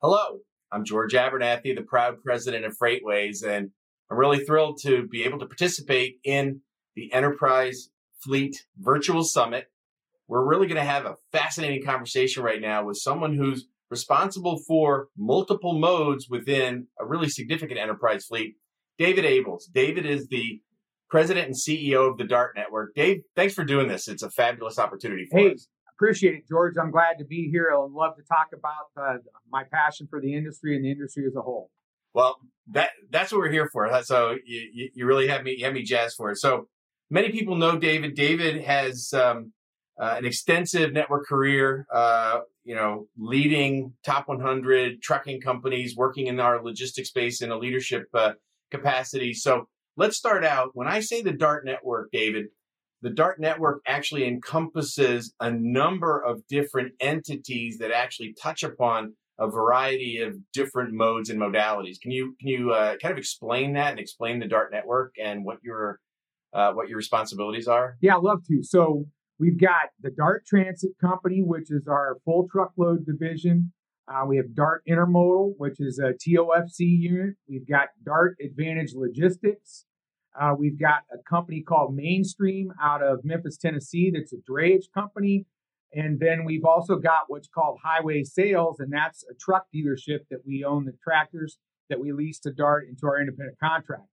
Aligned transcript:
Hello, 0.00 0.38
I'm 0.70 0.84
George 0.84 1.14
Abernathy, 1.14 1.74
the 1.74 1.82
proud 1.82 2.22
president 2.22 2.64
of 2.64 2.78
FreightWaves, 2.78 3.42
and 3.44 3.70
I'm 4.08 4.16
really 4.16 4.44
thrilled 4.44 4.78
to 4.82 5.08
be 5.08 5.24
able 5.24 5.40
to 5.40 5.46
participate 5.46 6.20
in 6.22 6.60
the 6.94 7.12
Enterprise 7.12 7.90
Fleet 8.22 8.64
Virtual 8.78 9.24
Summit. 9.24 9.66
We're 10.28 10.46
really 10.46 10.68
going 10.68 10.80
to 10.80 10.88
have 10.88 11.04
a 11.04 11.16
fascinating 11.32 11.84
conversation 11.84 12.44
right 12.44 12.60
now 12.60 12.84
with 12.84 12.98
someone 12.98 13.34
who's 13.34 13.66
responsible 13.90 14.60
for 14.68 15.08
multiple 15.16 15.76
modes 15.76 16.28
within 16.30 16.86
a 17.00 17.04
really 17.04 17.28
significant 17.28 17.80
enterprise 17.80 18.24
fleet, 18.24 18.54
David 18.98 19.24
Ables. 19.24 19.64
David 19.74 20.06
is 20.06 20.28
the 20.28 20.60
president 21.10 21.46
and 21.46 21.56
CEO 21.56 22.08
of 22.08 22.18
the 22.18 22.24
DART 22.24 22.54
Network. 22.54 22.94
Dave, 22.94 23.22
thanks 23.34 23.52
for 23.52 23.64
doing 23.64 23.88
this. 23.88 24.06
It's 24.06 24.22
a 24.22 24.30
fabulous 24.30 24.78
opportunity 24.78 25.26
for 25.28 25.38
hey, 25.38 25.54
us. 25.54 25.66
Appreciate 25.98 26.34
it, 26.34 26.48
George. 26.48 26.76
I'm 26.80 26.92
glad 26.92 27.18
to 27.18 27.24
be 27.24 27.48
here. 27.50 27.70
I'd 27.72 27.90
love 27.90 28.16
to 28.16 28.22
talk 28.22 28.50
about 28.52 28.86
uh, 28.96 29.18
my 29.50 29.64
passion 29.64 30.06
for 30.08 30.20
the 30.20 30.32
industry 30.32 30.76
and 30.76 30.84
the 30.84 30.92
industry 30.92 31.24
as 31.26 31.34
a 31.34 31.42
whole. 31.42 31.70
Well, 32.14 32.36
that 32.68 32.90
that's 33.10 33.32
what 33.32 33.38
we're 33.38 33.50
here 33.50 33.68
for. 33.72 33.90
So 34.04 34.36
you, 34.46 34.90
you 34.94 35.06
really 35.06 35.26
have 35.26 35.42
me 35.42 35.56
you 35.58 35.64
have 35.64 35.74
me 35.74 35.82
jazzed 35.82 36.16
for 36.16 36.30
it. 36.30 36.36
So 36.36 36.68
many 37.10 37.30
people 37.30 37.56
know 37.56 37.78
David. 37.78 38.14
David 38.14 38.62
has 38.62 39.12
um, 39.12 39.52
uh, 40.00 40.14
an 40.18 40.24
extensive 40.24 40.92
network 40.92 41.26
career. 41.26 41.84
Uh, 41.92 42.40
you 42.64 42.76
know, 42.76 43.06
leading 43.16 43.94
top 44.04 44.28
100 44.28 45.02
trucking 45.02 45.40
companies, 45.40 45.96
working 45.96 46.26
in 46.26 46.38
our 46.38 46.62
logistics 46.62 47.08
space 47.08 47.40
in 47.40 47.50
a 47.50 47.56
leadership 47.56 48.04
uh, 48.14 48.32
capacity. 48.70 49.32
So 49.32 49.66
let's 49.96 50.16
start 50.16 50.44
out. 50.44 50.70
When 50.74 50.86
I 50.86 51.00
say 51.00 51.22
the 51.22 51.32
Dart 51.32 51.64
network, 51.64 52.10
David, 52.12 52.48
the 53.02 53.10
Dart 53.10 53.38
network 53.38 53.82
actually 53.86 54.26
encompasses 54.26 55.32
a 55.40 55.50
number 55.50 56.20
of 56.20 56.46
different 56.48 56.92
entities 57.00 57.78
that 57.78 57.92
actually 57.92 58.34
touch 58.40 58.62
upon 58.62 59.14
a 59.38 59.48
variety 59.48 60.18
of 60.18 60.36
different 60.52 60.92
modes 60.92 61.30
and 61.30 61.40
modalities. 61.40 62.00
Can 62.00 62.10
you 62.10 62.34
can 62.40 62.48
you 62.48 62.72
uh, 62.72 62.96
kind 63.00 63.12
of 63.12 63.18
explain 63.18 63.74
that 63.74 63.92
and 63.92 64.00
explain 64.00 64.40
the 64.40 64.48
Dart 64.48 64.72
network 64.72 65.14
and 65.22 65.44
what 65.44 65.58
your 65.62 66.00
uh, 66.52 66.72
what 66.72 66.88
your 66.88 66.96
responsibilities 66.96 67.68
are? 67.68 67.96
Yeah, 68.00 68.16
I'd 68.16 68.22
love 68.22 68.42
to. 68.48 68.62
So 68.62 69.04
we've 69.38 69.60
got 69.60 69.90
the 70.00 70.10
Dart 70.10 70.44
Transit 70.46 70.92
Company, 71.00 71.42
which 71.42 71.70
is 71.70 71.86
our 71.88 72.16
full 72.24 72.48
truckload 72.50 73.06
division. 73.06 73.72
Uh, 74.08 74.24
we 74.26 74.38
have 74.38 74.54
Dart 74.54 74.82
Intermodal, 74.88 75.52
which 75.58 75.76
is 75.78 75.98
a 75.98 76.14
TOFC 76.14 76.80
unit. 76.80 77.34
We've 77.48 77.68
got 77.68 77.88
Dart 78.02 78.36
Advantage 78.42 78.94
Logistics, 78.94 79.84
uh, 80.40 80.54
we've 80.58 80.78
got 80.78 81.02
a 81.12 81.18
company 81.28 81.62
called 81.62 81.94
Mainstream 81.94 82.72
out 82.82 83.02
of 83.02 83.24
Memphis, 83.24 83.56
Tennessee, 83.56 84.12
that's 84.14 84.32
a 84.32 84.36
drayage 84.36 84.86
company. 84.92 85.46
And 85.92 86.20
then 86.20 86.44
we've 86.44 86.64
also 86.64 86.96
got 86.96 87.22
what's 87.28 87.48
called 87.48 87.78
Highway 87.82 88.22
Sales, 88.22 88.78
and 88.78 88.92
that's 88.92 89.24
a 89.30 89.34
truck 89.34 89.66
dealership 89.74 90.20
that 90.30 90.40
we 90.46 90.64
own 90.64 90.84
the 90.84 90.92
tractors 91.02 91.58
that 91.88 91.98
we 91.98 92.12
lease 92.12 92.38
to 92.40 92.52
Dart 92.52 92.86
into 92.88 93.06
our 93.06 93.18
independent 93.18 93.58
contractors. 93.58 94.08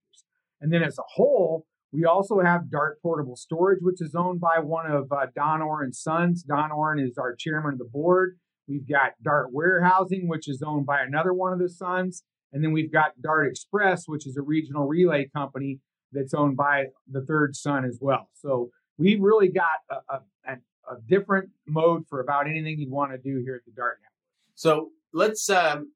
And 0.61 0.71
then 0.71 0.83
as 0.83 0.97
a 0.97 1.03
whole, 1.15 1.65
we 1.91 2.05
also 2.05 2.39
have 2.39 2.71
Dart 2.71 3.01
Portable 3.01 3.35
Storage, 3.35 3.79
which 3.81 4.01
is 4.01 4.15
owned 4.15 4.39
by 4.39 4.59
one 4.59 4.89
of 4.89 5.11
uh, 5.11 5.27
Don 5.35 5.61
Oren's 5.61 5.99
sons. 5.99 6.43
Don 6.43 6.71
Oren 6.71 6.99
is 6.99 7.17
our 7.17 7.35
chairman 7.35 7.73
of 7.73 7.79
the 7.79 7.85
board. 7.85 8.37
We've 8.67 8.87
got 8.87 9.11
Dart 9.21 9.53
Warehousing, 9.53 10.27
which 10.27 10.49
is 10.49 10.63
owned 10.65 10.85
by 10.85 11.01
another 11.01 11.33
one 11.33 11.53
of 11.53 11.59
the 11.59 11.69
sons. 11.69 12.23
And 12.51 12.63
then 12.63 12.71
we've 12.71 12.91
got 12.91 13.21
Dart 13.21 13.47
Express, 13.47 14.05
which 14.07 14.25
is 14.25 14.37
a 14.37 14.41
regional 14.41 14.87
relay 14.87 15.29
company 15.35 15.79
that's 16.15 16.33
owned 16.33 16.57
by 16.57 16.85
the 17.11 17.21
third 17.21 17.55
son 17.55 17.85
as 17.85 17.97
well. 18.01 18.29
So 18.33 18.69
we've 18.97 19.21
really 19.21 19.49
got 19.49 19.79
a, 19.89 20.15
a, 20.47 20.53
a 20.53 21.01
different 21.07 21.49
mode 21.67 22.03
for 22.09 22.21
about 22.21 22.47
anything 22.47 22.79
you'd 22.79 22.89
want 22.89 23.11
to 23.11 23.17
do 23.17 23.43
here 23.43 23.55
at 23.55 23.65
the 23.65 23.71
Dart 23.71 23.97
Network. 24.01 24.11
So 24.55 24.89
let's, 25.13 25.49
um, 25.49 25.91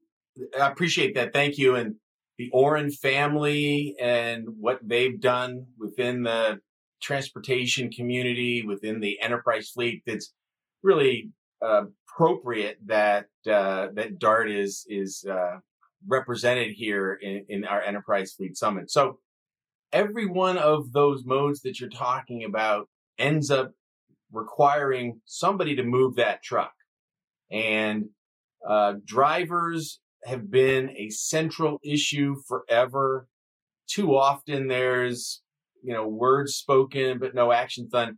I 0.59 0.67
appreciate 0.67 1.15
that. 1.15 1.33
Thank 1.33 1.57
you. 1.57 1.75
And 1.75 1.95
the 2.37 2.49
Oren 2.51 2.91
family 2.91 3.95
and 3.99 4.47
what 4.59 4.79
they've 4.81 5.19
done 5.19 5.65
within 5.77 6.23
the 6.23 6.59
transportation 7.01 7.91
community, 7.91 8.63
within 8.65 8.99
the 8.99 9.19
enterprise 9.21 9.69
fleet, 9.69 10.03
that's 10.05 10.33
really 10.81 11.29
uh, 11.61 11.83
appropriate 12.07 12.77
that 12.85 13.25
uh, 13.49 13.87
that 13.93 14.19
Dart 14.19 14.49
is 14.49 14.85
is 14.89 15.25
uh, 15.29 15.57
represented 16.07 16.71
here 16.71 17.19
in, 17.21 17.45
in 17.49 17.65
our 17.65 17.81
enterprise 17.81 18.33
fleet 18.33 18.57
summit. 18.57 18.89
So 18.89 19.19
every 19.91 20.25
one 20.25 20.57
of 20.57 20.91
those 20.91 21.25
modes 21.25 21.61
that 21.61 21.79
you're 21.79 21.89
talking 21.89 22.43
about 22.43 22.87
ends 23.17 23.51
up 23.51 23.71
requiring 24.31 25.21
somebody 25.25 25.75
to 25.75 25.83
move 25.83 26.15
that 26.15 26.43
truck. 26.43 26.73
And 27.51 28.05
uh, 28.67 28.95
drivers 29.05 29.99
have 30.25 30.51
been 30.51 30.91
a 30.91 31.09
central 31.09 31.79
issue 31.83 32.35
forever. 32.47 33.27
Too 33.87 34.15
often 34.15 34.67
there's, 34.67 35.41
you 35.83 35.93
know, 35.93 36.07
words 36.07 36.55
spoken, 36.55 37.17
but 37.17 37.33
no 37.33 37.51
action 37.51 37.87
done. 37.91 38.17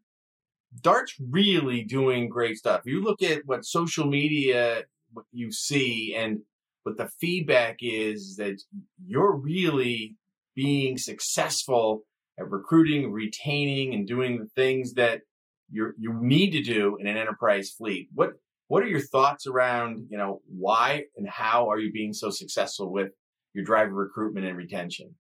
Dart's 0.81 1.15
really 1.19 1.83
doing 1.83 2.29
great 2.29 2.57
stuff. 2.57 2.81
You 2.85 3.03
look 3.03 3.21
at 3.21 3.41
what 3.45 3.65
social 3.65 4.05
media 4.05 4.83
what 5.13 5.25
you 5.31 5.51
see 5.51 6.15
and 6.17 6.39
what 6.83 6.97
the 6.97 7.09
feedback 7.19 7.77
is 7.81 8.35
that 8.37 8.61
you're 9.05 9.35
really 9.35 10.15
being 10.55 10.97
successful 10.97 12.03
at 12.39 12.49
recruiting, 12.49 13.11
retaining, 13.11 13.93
and 13.93 14.07
doing 14.07 14.39
the 14.39 14.49
things 14.55 14.93
that 14.93 15.21
you 15.69 15.93
you 15.97 16.13
need 16.21 16.51
to 16.51 16.61
do 16.61 16.97
in 16.99 17.07
an 17.07 17.17
enterprise 17.17 17.71
fleet. 17.71 18.09
What 18.13 18.31
what 18.67 18.83
are 18.83 18.87
your 18.87 19.01
thoughts 19.01 19.47
around 19.47 20.07
you 20.09 20.17
know 20.17 20.41
why 20.47 21.03
and 21.15 21.27
how 21.27 21.69
are 21.69 21.79
you 21.79 21.91
being 21.91 22.13
so 22.13 22.29
successful 22.29 22.91
with 22.91 23.11
your 23.53 23.63
driver 23.63 23.93
recruitment 23.93 24.45
and 24.45 24.57
retention? 24.57 25.15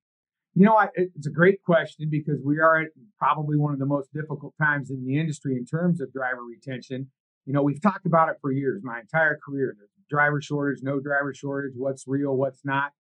You 0.53 0.65
know, 0.65 0.75
I, 0.75 0.89
it's 0.95 1.27
a 1.27 1.31
great 1.31 1.63
question 1.63 2.09
because 2.09 2.39
we 2.43 2.59
are 2.59 2.81
at 2.81 2.89
probably 3.17 3.57
one 3.57 3.71
of 3.71 3.79
the 3.79 3.85
most 3.85 4.11
difficult 4.13 4.53
times 4.61 4.89
in 4.89 5.05
the 5.05 5.17
industry 5.17 5.55
in 5.55 5.65
terms 5.65 6.01
of 6.01 6.11
driver 6.11 6.43
retention. 6.43 7.09
You 7.45 7.53
know, 7.53 7.63
we've 7.63 7.81
talked 7.81 8.05
about 8.05 8.27
it 8.29 8.35
for 8.41 8.51
years, 8.51 8.81
my 8.83 8.99
entire 8.99 9.39
career. 9.43 9.75
Driver 10.09 10.41
shortage, 10.41 10.83
no 10.83 10.99
driver 10.99 11.33
shortage, 11.33 11.71
what's 11.77 12.03
real, 12.05 12.35
what's 12.35 12.65
not. 12.65 12.91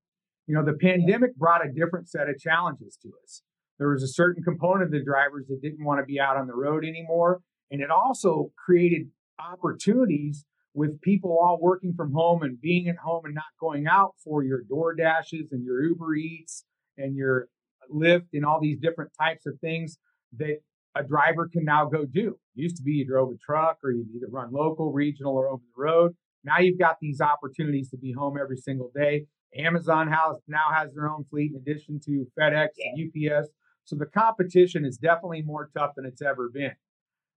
You 0.51 0.57
know, 0.57 0.65
the 0.65 0.77
pandemic 0.77 1.37
brought 1.37 1.65
a 1.65 1.71
different 1.71 2.09
set 2.09 2.27
of 2.27 2.37
challenges 2.37 2.97
to 3.03 3.11
us. 3.23 3.41
There 3.79 3.87
was 3.87 4.03
a 4.03 4.07
certain 4.09 4.43
component 4.43 4.83
of 4.83 4.91
the 4.91 5.01
drivers 5.01 5.45
that 5.47 5.61
didn't 5.61 5.85
want 5.85 6.01
to 6.01 6.05
be 6.05 6.19
out 6.19 6.35
on 6.35 6.45
the 6.45 6.53
road 6.53 6.83
anymore. 6.83 7.39
And 7.71 7.79
it 7.79 7.89
also 7.89 8.51
created 8.57 9.07
opportunities 9.39 10.43
with 10.73 10.99
people 10.99 11.39
all 11.41 11.57
working 11.61 11.93
from 11.95 12.11
home 12.11 12.43
and 12.43 12.59
being 12.59 12.89
at 12.89 12.97
home 12.97 13.23
and 13.23 13.33
not 13.33 13.45
going 13.61 13.87
out 13.87 14.15
for 14.21 14.43
your 14.43 14.61
Door 14.63 14.95
Dashes 14.95 15.53
and 15.53 15.63
your 15.63 15.83
Uber 15.83 16.15
Eats 16.15 16.65
and 16.97 17.15
your 17.15 17.47
Lyft 17.89 18.27
and 18.33 18.43
all 18.43 18.59
these 18.59 18.77
different 18.77 19.11
types 19.17 19.45
of 19.45 19.57
things 19.61 19.99
that 20.37 20.57
a 20.95 21.03
driver 21.03 21.47
can 21.47 21.63
now 21.63 21.85
go 21.85 22.03
do. 22.03 22.37
Used 22.55 22.75
to 22.75 22.83
be 22.83 22.91
you 22.91 23.07
drove 23.07 23.29
a 23.29 23.37
truck 23.37 23.77
or 23.85 23.91
you 23.91 24.05
either 24.13 24.27
run 24.29 24.51
local, 24.51 24.91
regional, 24.91 25.31
or 25.31 25.47
over 25.47 25.63
the 25.63 25.81
road. 25.81 26.11
Now 26.43 26.59
you've 26.59 26.77
got 26.77 26.97
these 26.99 27.21
opportunities 27.21 27.89
to 27.91 27.97
be 27.97 28.11
home 28.11 28.37
every 28.37 28.57
single 28.57 28.91
day. 28.93 29.27
Amazon 29.55 30.07
has 30.07 30.37
now 30.47 30.71
has 30.73 30.93
their 30.93 31.09
own 31.09 31.25
fleet 31.29 31.51
in 31.51 31.57
addition 31.57 31.99
to 32.05 32.25
FedEx 32.39 32.69
yeah. 32.77 32.91
and 32.95 33.31
UPS. 33.39 33.49
So 33.83 33.95
the 33.95 34.05
competition 34.05 34.85
is 34.85 34.97
definitely 34.97 35.41
more 35.41 35.69
tough 35.75 35.91
than 35.95 36.05
it's 36.05 36.21
ever 36.21 36.49
been. 36.49 36.75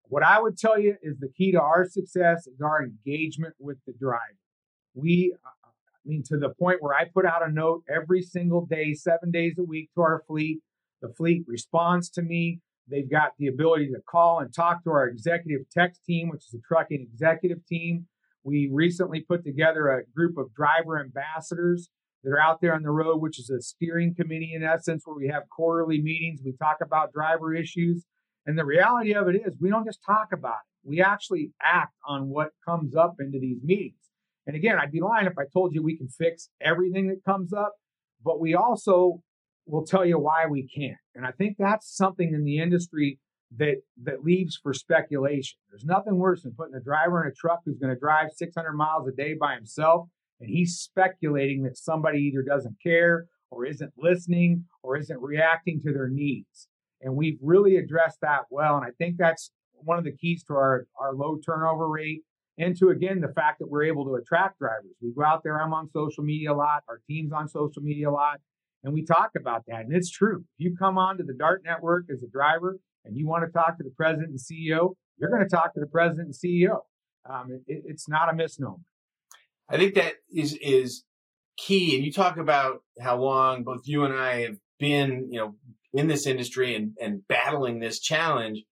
What 0.05 0.23
I 0.23 0.41
would 0.41 0.59
tell 0.59 0.79
you 0.79 0.97
is 1.03 1.19
the 1.19 1.31
key 1.37 1.53
to 1.53 1.61
our 1.61 1.87
success 1.89 2.47
is 2.47 2.61
our 2.61 2.83
engagement 2.83 3.55
with 3.59 3.79
the 3.87 3.95
driver. 3.99 4.39
We, 4.95 5.35
I 5.45 5.49
mean, 6.05 6.23
to 6.27 6.37
the 6.37 6.51
point 6.51 6.83
where 6.83 6.95
I 6.95 7.07
put 7.07 7.25
out 7.25 7.47
a 7.47 7.51
note 7.51 7.83
every 7.89 8.23
single 8.23 8.67
day, 8.67 8.95
seven 8.95 9.31
days 9.31 9.55
a 9.59 9.65
week 9.65 9.91
to 9.95 10.03
our 10.03 10.23
fleet. 10.27 10.61
The 11.01 11.09
fleet 11.09 11.45
responds 11.47 12.11
to 12.11 12.23
me. 12.23 12.61
They've 12.89 13.11
got 13.11 13.33
the 13.39 13.47
ability 13.47 13.89
to 13.89 14.01
call 14.09 14.41
and 14.41 14.55
talk 14.55 14.85
to 14.85 14.91
our 14.91 15.09
executive 15.09 15.69
tech 15.71 15.95
team, 16.07 16.29
which 16.29 16.45
is 16.45 16.55
a 16.55 16.67
trucking 16.69 17.09
executive 17.11 17.67
team. 17.67 18.07
We 18.43 18.69
recently 18.71 19.21
put 19.21 19.45
together 19.45 19.89
a 19.89 20.05
group 20.15 20.37
of 20.37 20.55
driver 20.55 21.01
ambassadors 21.01 21.89
that 22.25 22.31
are 22.31 22.41
out 22.41 22.61
there 22.61 22.75
on 22.75 22.83
the 22.83 22.91
road, 22.91 23.19
which 23.19 23.39
is 23.39 23.51
a 23.51 23.61
steering 23.61 24.15
committee 24.15 24.55
in 24.55 24.65
essence, 24.65 25.03
where 25.05 25.17
we 25.17 25.29
have 25.29 25.43
quarterly 25.51 26.01
meetings. 26.01 26.41
We 26.45 26.53
talk 26.53 26.79
about 26.83 27.13
driver 27.13 27.55
issues. 27.55 28.05
And 28.47 28.59
the 28.59 28.65
reality 28.65 29.15
of 29.15 29.29
it 29.29 29.37
is, 29.37 29.55
we 29.61 29.71
don't 29.71 29.85
just 29.85 30.01
talk 30.05 30.29
about 30.33 30.55
it, 30.55 30.89
we 30.89 31.01
actually 31.01 31.53
act 31.63 31.95
on 32.07 32.29
what 32.29 32.49
comes 32.67 32.97
up 32.97 33.17
into 33.21 33.39
these 33.39 33.63
meetings. 33.63 33.97
And 34.47 34.57
again, 34.57 34.77
I'd 34.79 34.93
be 34.93 35.01
lying 35.01 35.27
if 35.27 35.39
I 35.39 35.45
told 35.53 35.75
you 35.75 35.83
we 35.83 35.97
can 35.97 36.09
fix 36.09 36.51
everything 36.61 37.09
that 37.09 37.25
comes 37.25 37.53
up, 37.53 37.73
but 38.23 38.41
we 38.41 38.55
also 38.55 39.23
will 39.67 39.87
tell 39.87 40.05
you 40.05 40.19
why 40.19 40.45
we 40.47 40.69
can't. 40.69 40.99
And 41.15 41.25
I 41.25 41.31
think 41.31 41.57
that's 41.59 41.95
something 41.97 42.35
in 42.35 42.45
the 42.45 42.59
industry 42.59 43.19
that 43.57 43.77
that 44.03 44.25
leaves 44.25 44.59
for 44.63 44.75
speculation. 44.75 45.57
There's 45.71 45.85
nothing 45.85 46.17
worse 46.17 46.43
than 46.43 46.53
putting 46.53 46.75
a 46.75 46.81
driver 46.81 47.23
in 47.23 47.31
a 47.31 47.35
truck 47.35 47.61
who's 47.65 47.79
going 47.79 47.95
to 47.95 47.99
drive 47.99 48.29
600 48.35 48.73
miles 48.73 49.09
a 49.09 49.13
day 49.13 49.35
by 49.39 49.55
himself 49.55 50.09
and 50.41 50.51
he's 50.51 50.77
speculating 50.77 51.63
that 51.63 51.77
somebody 51.77 52.21
either 52.21 52.43
doesn't 52.43 52.77
care 52.83 53.27
or 53.51 53.65
isn't 53.65 53.93
listening 53.97 54.65
or 54.83 54.97
isn't 54.97 55.21
reacting 55.21 55.81
to 55.81 55.93
their 55.93 56.09
needs. 56.09 56.69
And 57.01 57.15
we've 57.15 57.39
really 57.41 57.77
addressed 57.77 58.21
that 58.23 58.43
well. 58.51 58.77
And 58.77 58.85
I 58.85 58.91
think 58.99 59.17
that's 59.19 59.51
one 59.73 59.99
of 59.99 60.05
the 60.05 60.13
keys 60.13 60.43
to 60.45 60.55
our, 60.55 60.87
our 60.99 61.15
low 61.15 61.39
turnover 61.45 61.89
rate 61.89 62.23
and 62.59 62.77
to 62.79 62.91
again 62.91 63.21
the 63.21 63.33
fact 63.33 63.59
that 63.59 63.69
we're 63.69 63.85
able 63.85 64.05
to 64.05 64.15
attract 64.15 64.59
drivers. 64.59 64.95
We 65.01 65.13
go 65.13 65.25
out 65.25 65.43
there, 65.43 65.61
I'm 65.61 65.75
on 65.75 65.89
social 65.91 66.25
media 66.25 66.53
a 66.53 66.55
lot, 66.55 66.83
our 66.89 67.01
team's 67.09 67.33
on 67.33 67.49
social 67.49 67.83
media 67.83 68.11
a 68.11 68.13
lot, 68.13 68.41
and 68.83 68.93
we 68.93 69.05
talk 69.05 69.31
about 69.37 69.65
that. 69.67 69.81
And 69.81 69.95
it's 69.95 70.11
true. 70.11 70.45
If 70.59 70.65
you 70.65 70.77
come 70.77 70.99
on 70.99 71.19
to 71.19 71.25
the 71.25 71.35
DART 71.35 71.63
network 71.65 72.07
as 72.13 72.23
a 72.23 72.29
driver 72.29 72.79
and 73.05 73.17
you 73.17 73.27
want 73.27 73.45
to 73.45 73.51
talk 73.51 73.77
to 73.79 73.85
the 73.85 73.93
president 73.97 74.31
and 74.31 74.39
CEO, 74.39 74.95
you're 75.19 75.31
going 75.31 75.43
to 75.43 75.49
talk 75.49 75.75
to 75.75 75.81
the 75.81 75.87
president 75.87 76.29
and 76.29 76.35
CEO. 76.35 76.81
Um, 77.29 77.51
it, 77.67 77.83
it's 77.87 78.09
not 78.09 78.33
a 78.33 78.35
misnomer. 78.35 78.77
I 79.69 79.77
think 79.77 79.95
that 79.95 80.15
is 80.33 80.57
is 80.61 81.05
key. 81.57 81.97
And 81.97 82.05
you 82.05 82.13
talk 82.13 82.37
about 82.37 82.83
how 83.01 83.19
long 83.19 83.65
both 83.65 83.83
you 83.85 84.05
and 84.05 84.15
I 84.15 84.43
have 84.43 84.57
been, 84.79 85.29
you 85.31 85.39
know, 85.39 85.55
in 85.93 86.09
this 86.09 86.27
industry 86.27 86.75
and, 86.75 86.93
and 87.01 87.27
battling 87.29 87.79
this 87.79 88.01
challenge. 88.01 88.63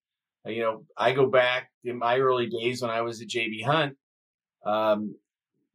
Uh, 0.46 0.50
you 0.50 0.60
know, 0.60 0.84
I 0.96 1.12
go 1.12 1.26
back 1.26 1.70
in 1.84 1.98
my 1.98 2.18
early 2.18 2.48
days 2.48 2.82
when 2.82 2.90
I 2.90 3.02
was 3.02 3.22
at 3.22 3.28
JB 3.28 3.64
Hunt. 3.64 3.94
Um, 4.66 5.16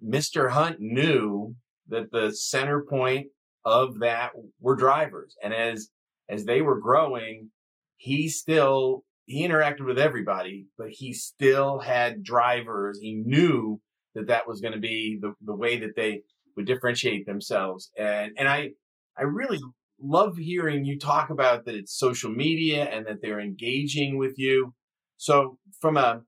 Mr. 0.06 0.52
Hunt 0.52 0.78
knew 0.80 1.56
that 1.88 2.12
the 2.12 2.34
center 2.34 2.84
point 2.88 3.28
of 3.66 4.00
that 4.00 4.32
were 4.60 4.76
drivers, 4.76 5.36
and 5.44 5.54
as 5.54 5.90
as 6.30 6.46
they 6.46 6.62
were 6.62 6.80
growing, 6.80 7.50
he 7.96 8.30
still 8.30 9.04
he 9.26 9.46
interacted 9.46 9.86
with 9.86 9.98
everybody, 9.98 10.68
but 10.78 10.90
he 10.90 11.14
still 11.14 11.80
had 11.80 12.24
drivers. 12.24 13.00
He 13.02 13.16
knew 13.16 13.82
that 14.18 14.28
that 14.28 14.48
was 14.48 14.60
going 14.60 14.74
to 14.74 14.80
be 14.80 15.18
the, 15.22 15.34
the 15.42 15.56
way 15.56 15.80
that 15.80 15.96
they 15.96 16.22
would 16.56 16.66
differentiate 16.66 17.26
themselves. 17.26 17.92
And, 17.98 18.34
and 18.38 18.48
I, 18.48 18.72
I 19.18 19.24
really 19.24 19.60
love 20.02 20.38
hearing 20.38 20.86
you 20.86 21.00
talk 21.00 21.30
about 21.30 21.66
that 21.66 21.76
it's 21.76 21.98
social 21.98 22.32
media 22.32 22.84
and 22.84 23.06
that 23.08 23.22
they're 23.22 23.40
engaging 23.40 24.18
with 24.18 24.38
you. 24.38 24.74
So 25.18 25.58
from 25.80 25.98
a, 25.98 26.22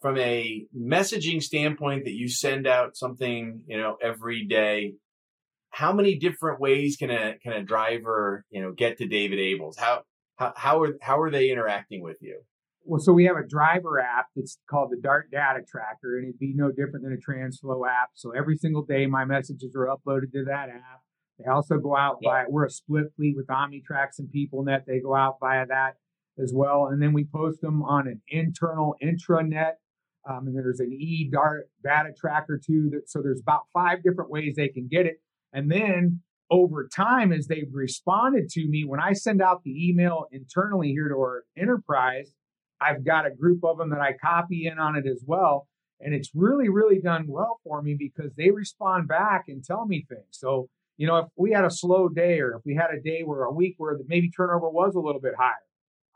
from 0.00 0.18
a 0.18 0.66
messaging 0.76 1.42
standpoint 1.42 2.04
that 2.04 2.14
you 2.14 2.28
send 2.28 2.66
out 2.66 2.96
something, 2.96 3.62
you 3.66 3.78
know, 3.78 3.96
every 4.02 4.46
day, 4.46 4.94
how 5.70 5.92
many 5.92 6.18
different 6.18 6.60
ways 6.60 6.96
can 6.96 7.10
a, 7.10 7.36
can 7.42 7.52
a 7.52 7.62
driver, 7.62 8.44
you 8.50 8.62
know, 8.62 8.72
get 8.72 8.98
to 8.98 9.06
David 9.06 9.38
Ables? 9.38 9.78
How, 9.78 10.02
how, 10.36 10.52
how 10.56 10.82
are 10.82 10.96
how 11.02 11.20
are 11.20 11.30
they 11.30 11.50
interacting 11.50 12.02
with 12.02 12.18
you? 12.20 12.40
Well, 12.88 13.00
so 13.00 13.12
we 13.12 13.26
have 13.26 13.36
a 13.36 13.46
driver 13.46 14.00
app 14.00 14.28
that's 14.34 14.56
called 14.68 14.90
the 14.90 14.96
Dart 14.96 15.30
Data 15.30 15.60
Tracker, 15.68 16.16
and 16.16 16.24
it'd 16.26 16.38
be 16.38 16.54
no 16.54 16.70
different 16.70 17.04
than 17.04 17.12
a 17.12 17.16
TransFlo 17.18 17.86
app. 17.86 18.12
So 18.14 18.30
every 18.30 18.56
single 18.56 18.82
day, 18.82 19.04
my 19.04 19.26
messages 19.26 19.76
are 19.76 19.88
uploaded 19.88 20.32
to 20.32 20.44
that 20.46 20.70
app. 20.70 21.02
They 21.38 21.50
also 21.50 21.76
go 21.76 21.94
out 21.94 22.16
yeah. 22.22 22.44
we're 22.48 22.64
a 22.64 22.70
split 22.70 23.12
fleet 23.14 23.36
with 23.36 23.46
Omnitracs 23.48 24.18
and 24.18 24.30
PeopleNet. 24.34 24.86
They 24.86 25.00
go 25.00 25.14
out 25.14 25.36
via 25.38 25.66
that 25.66 25.96
as 26.42 26.54
well, 26.54 26.86
and 26.86 27.02
then 27.02 27.12
we 27.12 27.24
post 27.24 27.60
them 27.60 27.82
on 27.82 28.08
an 28.08 28.22
internal 28.26 28.96
intranet. 29.02 29.72
Um, 30.26 30.46
and 30.46 30.56
there's 30.56 30.80
an 30.80 30.90
e 30.90 31.28
Dart 31.30 31.68
Data 31.84 32.14
Tracker 32.18 32.58
too. 32.58 32.88
That, 32.92 33.10
so 33.10 33.20
there's 33.20 33.42
about 33.42 33.64
five 33.74 34.02
different 34.02 34.30
ways 34.30 34.54
they 34.56 34.68
can 34.68 34.88
get 34.90 35.04
it, 35.04 35.20
and 35.52 35.70
then 35.70 36.22
over 36.50 36.88
time 36.88 37.34
as 37.34 37.48
they've 37.48 37.68
responded 37.70 38.48
to 38.48 38.66
me 38.68 38.82
when 38.82 38.98
i 38.98 39.12
send 39.12 39.42
out 39.42 39.62
the 39.64 39.90
email 39.90 40.24
internally 40.32 40.88
here 40.88 41.06
to 41.06 41.14
our 41.14 41.44
enterprise 41.58 42.32
i've 42.80 43.04
got 43.04 43.26
a 43.26 43.30
group 43.30 43.64
of 43.64 43.78
them 43.78 43.90
that 43.90 44.00
i 44.00 44.12
copy 44.12 44.66
in 44.66 44.78
on 44.78 44.96
it 44.96 45.06
as 45.06 45.22
well 45.26 45.66
and 46.00 46.14
it's 46.14 46.30
really 46.34 46.68
really 46.68 47.00
done 47.00 47.26
well 47.28 47.60
for 47.64 47.82
me 47.82 47.96
because 47.98 48.34
they 48.36 48.50
respond 48.50 49.08
back 49.08 49.44
and 49.48 49.64
tell 49.64 49.86
me 49.86 50.04
things 50.08 50.26
so 50.30 50.68
you 50.96 51.06
know 51.06 51.16
if 51.18 51.26
we 51.36 51.52
had 51.52 51.64
a 51.64 51.70
slow 51.70 52.08
day 52.08 52.40
or 52.40 52.54
if 52.54 52.62
we 52.64 52.74
had 52.74 52.90
a 52.90 53.00
day 53.00 53.22
where 53.22 53.44
a 53.44 53.52
week 53.52 53.74
where 53.78 53.98
maybe 54.06 54.30
turnover 54.30 54.68
was 54.68 54.94
a 54.94 55.00
little 55.00 55.20
bit 55.20 55.34
higher 55.38 55.54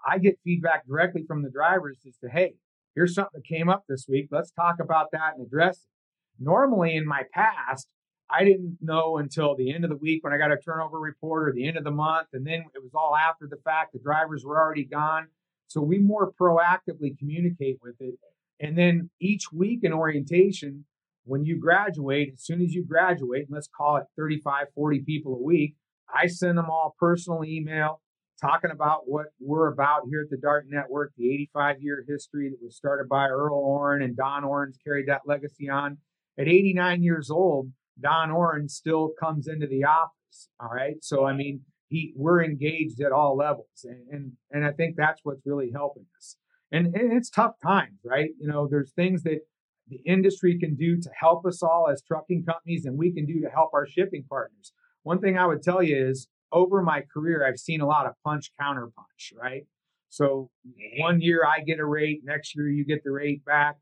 i 0.07 0.19
get 0.19 0.39
feedback 0.45 0.87
directly 0.87 1.25
from 1.27 1.43
the 1.43 1.51
drivers 1.51 1.99
as 2.07 2.17
to 2.17 2.29
hey 2.29 2.55
here's 2.95 3.15
something 3.15 3.41
that 3.41 3.47
came 3.47 3.69
up 3.69 3.85
this 3.89 4.07
week 4.09 4.29
let's 4.31 4.51
talk 4.51 4.77
about 4.81 5.11
that 5.13 5.35
and 5.37 5.47
address 5.47 5.77
it 5.77 6.43
normally 6.43 6.97
in 6.97 7.07
my 7.07 7.23
past 7.33 7.89
I 8.33 8.45
didn't 8.45 8.79
know 8.81 9.19
until 9.19 9.55
the 9.55 9.73
end 9.73 9.85
of 9.85 9.91
the 9.91 9.97
week 9.97 10.25
when 10.25 10.33
I 10.33 10.39
got 10.39 10.53
a 10.53 10.57
turnover 10.57 10.99
report 10.99 11.49
or 11.49 11.53
the 11.53 11.69
end 11.69 11.77
of 11.77 11.85
the 11.85 11.91
month. 11.91 12.29
And 12.33 12.47
then 12.47 12.65
it 12.75 12.83
was 12.83 12.93
all 12.95 13.15
after 13.15 13.47
the 13.47 13.59
fact. 13.63 13.93
The 13.93 13.99
drivers 13.99 14.43
were 14.45 14.59
already 14.59 14.85
gone. 14.85 15.27
So 15.73 15.81
we 15.81 15.99
more 15.99 16.33
proactively 16.33 17.19
communicate 17.19 17.79
with 17.83 17.97
it. 18.01 18.15
And 18.61 18.77
then 18.77 19.11
each 19.21 19.51
week 19.53 19.81
in 19.83 19.93
orientation, 19.93 20.85
when 21.25 21.45
you 21.45 21.59
graduate, 21.59 22.33
as 22.35 22.45
soon 22.45 22.61
as 22.61 22.75
you 22.75 22.85
graduate, 22.85 23.47
let's 23.49 23.69
call 23.75 23.97
it 23.97 24.05
35, 24.17 24.67
40 24.75 25.01
people 25.01 25.35
a 25.35 25.43
week, 25.43 25.75
I 26.15 26.27
send 26.27 26.59
them 26.59 26.69
all 26.69 26.95
personal 26.99 27.45
email 27.45 28.01
talking 28.41 28.71
about 28.71 29.03
what 29.07 29.27
we're 29.41 29.69
about 29.69 30.03
here 30.11 30.21
at 30.23 30.31
the 30.31 30.37
Dart 30.37 30.67
Network, 30.69 31.13
the 31.17 31.33
85 31.33 31.77
year 31.81 32.05
history 32.07 32.51
that 32.51 32.59
was 32.63 32.77
started 32.77 33.09
by 33.09 33.29
Earl 33.29 33.55
Oren 33.55 34.03
and 34.03 34.17
Don 34.17 34.45
Oren's 34.45 34.77
carried 34.85 35.07
that 35.09 35.23
legacy 35.27 35.71
on. 35.71 35.99
At 36.39 36.49
89 36.49 37.03
years 37.03 37.31
old, 37.31 37.73
Don 38.01 38.31
Oren 38.31 38.69
still 38.69 39.13
comes 39.19 39.47
into 39.49 39.67
the 39.67 39.85
office. 39.85 40.49
All 40.61 40.71
right. 40.71 40.97
So, 41.03 41.25
I 41.25 41.35
mean, 41.35 41.61
he, 41.93 42.13
we're 42.17 42.43
engaged 42.43 43.01
at 43.01 43.13
all 43.13 43.37
levels. 43.37 43.85
And, 43.85 44.09
and, 44.11 44.33
and 44.51 44.65
I 44.65 44.73
think 44.73 44.97
that's 44.97 45.21
what's 45.23 45.47
really 45.47 45.71
helping 45.73 46.07
us. 46.17 46.37
And, 46.73 46.95
and 46.97 47.13
it's 47.13 47.31
tough 47.31 47.55
times, 47.63 48.01
right? 48.05 48.31
You 48.41 48.49
know, 48.49 48.67
there's 48.69 48.93
things 48.93 49.23
that 49.25 49.41
the 49.89 50.01
industry 50.07 50.59
can 50.59 50.75
do 50.75 51.01
to 51.01 51.11
help 51.19 51.45
us 51.45 51.63
all 51.63 51.89
as 51.93 52.03
trucking 52.03 52.45
companies 52.45 52.87
and 52.87 52.99
we 52.99 53.13
can 53.13 53.27
do 53.27 53.41
to 53.43 53.49
help 53.49 53.71
our 53.75 53.87
shipping 53.87 54.25
partners. 54.29 54.73
One 55.03 55.21
thing 55.21 55.37
I 55.37 55.47
would 55.47 55.63
tell 55.63 55.83
you 55.83 56.09
is 56.09 56.29
over 56.51 56.83
my 56.83 57.03
career, 57.13 57.47
I've 57.47 57.59
seen 57.59 57.81
a 57.81 57.87
lot 57.87 58.07
of 58.07 58.15
punch 58.25 58.51
counter 58.59 58.89
punch, 58.97 59.33
right? 59.41 59.63
So 60.09 60.51
one 60.99 61.21
year 61.21 61.43
I 61.45 61.63
get 61.63 61.79
a 61.79 61.85
rate, 61.85 62.23
next 62.25 62.57
year 62.57 62.69
you 62.69 62.85
get 62.85 63.05
the 63.05 63.11
rate 63.11 63.45
back 63.45 63.77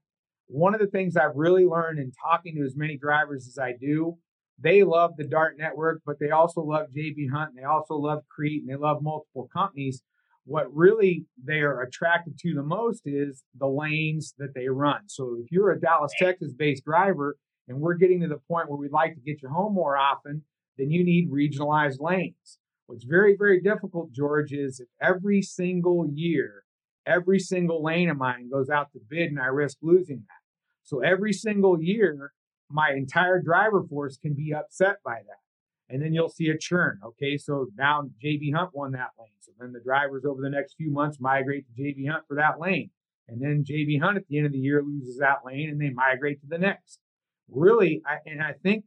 one 0.51 0.75
of 0.75 0.81
the 0.81 0.87
things 0.89 1.17
I've 1.17 1.37
really 1.37 1.65
learned 1.65 1.99
in 1.99 2.11
talking 2.11 2.57
to 2.57 2.65
as 2.65 2.77
many 2.77 2.97
drivers 2.97 3.47
as 3.47 3.57
I 3.57 3.73
do, 3.81 4.19
they 4.63 4.83
love 4.83 5.17
the 5.17 5.27
Dart 5.27 5.57
network, 5.59 6.03
but 6.05 6.19
they 6.19 6.31
also 6.31 6.61
love 6.61 6.89
JB 6.97 7.31
Hunt 7.33 7.51
and 7.51 7.59
they 7.59 7.65
also 7.65 7.95
love 7.95 8.23
Crete 8.29 8.63
and 8.63 8.71
they 8.71 8.77
love 8.77 9.03
multiple 9.03 9.49
companies. 9.53 10.03
What 10.45 10.75
really 10.75 11.27
they 11.43 11.61
are 11.61 11.83
attracted 11.83 12.39
to 12.41 12.55
the 12.55 12.63
most 12.63 13.03
is 13.07 13.43
the 13.59 13.69
lanes 13.69 14.35
that 14.39 14.55
they 14.55 14.69
run. 14.69 15.03
So 15.07 15.37
if 15.43 15.51
you're 15.51 15.71
a 15.71 15.81
Dallas, 15.81 16.13
Texas 16.19 16.53
based 16.53 16.85
driver 16.85 17.37
and 17.69 17.81
we're 17.81 17.95
getting 17.95 18.21
to 18.21 18.29
the 18.29 18.41
point 18.49 18.69
where 18.69 18.79
we'd 18.79 18.93
like 18.93 19.15
to 19.15 19.21
get 19.21 19.43
you 19.43 19.49
home 19.49 19.75
more 19.75 19.97
often, 19.97 20.45
then 20.77 20.91
you 20.91 21.05
need 21.05 21.31
regionalized 21.31 22.01
lanes. 22.01 22.59
What's 22.87 23.05
very, 23.05 23.37
very 23.37 23.61
difficult, 23.61 24.13
George, 24.13 24.53
is 24.53 24.81
if 24.81 24.89
every 25.01 25.43
single 25.43 26.09
year, 26.13 26.65
every 27.07 27.39
single 27.39 27.83
lane 27.85 28.11
of 28.11 28.17
mine 28.17 28.51
goes 28.51 28.69
out 28.69 28.93
to 28.93 29.01
bid 29.09 29.31
and 29.31 29.39
I 29.39 29.47
risk 29.47 29.79
losing 29.81 30.25
that. 30.27 30.41
So 30.83 31.01
every 31.01 31.33
single 31.33 31.81
year, 31.81 32.33
my 32.71 32.93
entire 32.97 33.41
driver 33.41 33.83
force 33.89 34.17
can 34.17 34.35
be 34.35 34.55
upset 34.55 34.97
by 35.05 35.17
that. 35.27 35.93
And 35.93 36.01
then 36.01 36.15
you'll 36.15 36.29
see 36.29 36.49
a 36.49 36.59
churn. 36.59 37.01
Okay, 37.05 37.37
so 37.37 37.67
now 37.77 38.09
JB 38.25 38.55
Hunt 38.55 38.71
won 38.73 38.93
that 38.93 39.11
lane. 39.19 39.29
So 39.41 39.53
then 39.59 39.73
the 39.73 39.81
drivers 39.81 40.25
over 40.25 40.41
the 40.41 40.51
next 40.51 40.75
few 40.75 40.91
months 40.91 41.19
migrate 41.21 41.65
to 41.67 41.83
JB 41.83 42.09
Hunt 42.09 42.25
for 42.29 42.37
that 42.37 42.61
lane. 42.61 42.91
And 43.29 43.43
then 43.43 43.65
JB 43.65 44.01
Hunt 44.01 44.17
at 44.17 44.27
the 44.29 44.39
end 44.39 44.47
of 44.47 44.53
the 44.53 44.59
year 44.59 44.83
loses 44.83 45.19
that 45.19 45.39
lane 45.45 45.69
and 45.69 45.81
they 45.81 45.91
migrate 45.91 46.41
to 46.41 46.47
the 46.49 46.59
next. 46.59 47.01
Really, 47.49 48.03
I, 48.07 48.19
and 48.27 48.41
I 48.43 48.53
think 48.53 48.85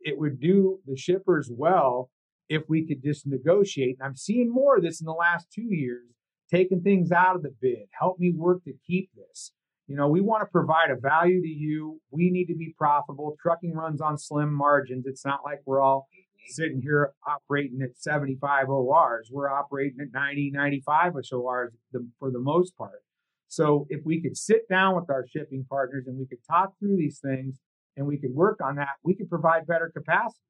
it 0.00 0.18
would 0.18 0.40
do 0.40 0.78
the 0.86 0.96
shippers 0.96 1.50
well 1.52 2.10
if 2.48 2.62
we 2.68 2.86
could 2.86 3.02
just 3.02 3.26
negotiate. 3.26 3.96
And 3.98 4.06
I'm 4.06 4.16
seeing 4.16 4.52
more 4.52 4.76
of 4.76 4.82
this 4.82 5.00
in 5.00 5.06
the 5.06 5.12
last 5.12 5.48
two 5.52 5.66
years, 5.74 6.06
taking 6.50 6.82
things 6.82 7.10
out 7.10 7.36
of 7.36 7.42
the 7.42 7.54
bid. 7.60 7.88
Help 7.98 8.18
me 8.18 8.32
work 8.32 8.64
to 8.64 8.74
keep 8.86 9.10
this. 9.16 9.52
You 9.86 9.96
know, 9.96 10.08
we 10.08 10.20
want 10.20 10.40
to 10.40 10.46
provide 10.46 10.90
a 10.90 10.96
value 10.96 11.42
to 11.42 11.48
you. 11.48 12.00
We 12.10 12.30
need 12.30 12.46
to 12.46 12.54
be 12.54 12.74
profitable. 12.78 13.36
Trucking 13.42 13.74
runs 13.74 14.00
on 14.00 14.16
slim 14.16 14.52
margins. 14.52 15.04
It's 15.06 15.24
not 15.24 15.40
like 15.44 15.60
we're 15.66 15.82
all 15.82 16.08
sitting 16.48 16.80
here 16.82 17.12
operating 17.26 17.80
at 17.82 17.98
75 17.98 18.68
ORs. 18.68 19.28
We're 19.30 19.50
operating 19.50 19.98
at 20.00 20.08
90, 20.12 20.52
95 20.54 21.12
ORs 21.32 21.72
for 22.18 22.30
the 22.30 22.38
most 22.38 22.76
part. 22.76 23.02
So 23.48 23.86
if 23.90 24.00
we 24.04 24.22
could 24.22 24.36
sit 24.36 24.68
down 24.68 24.96
with 24.96 25.10
our 25.10 25.26
shipping 25.28 25.66
partners 25.68 26.04
and 26.06 26.18
we 26.18 26.26
could 26.26 26.44
talk 26.48 26.72
through 26.78 26.96
these 26.96 27.20
things 27.20 27.60
and 27.96 28.06
we 28.06 28.18
could 28.18 28.34
work 28.34 28.60
on 28.64 28.76
that, 28.76 28.96
we 29.04 29.14
could 29.14 29.28
provide 29.28 29.66
better 29.66 29.92
capacity. 29.94 30.40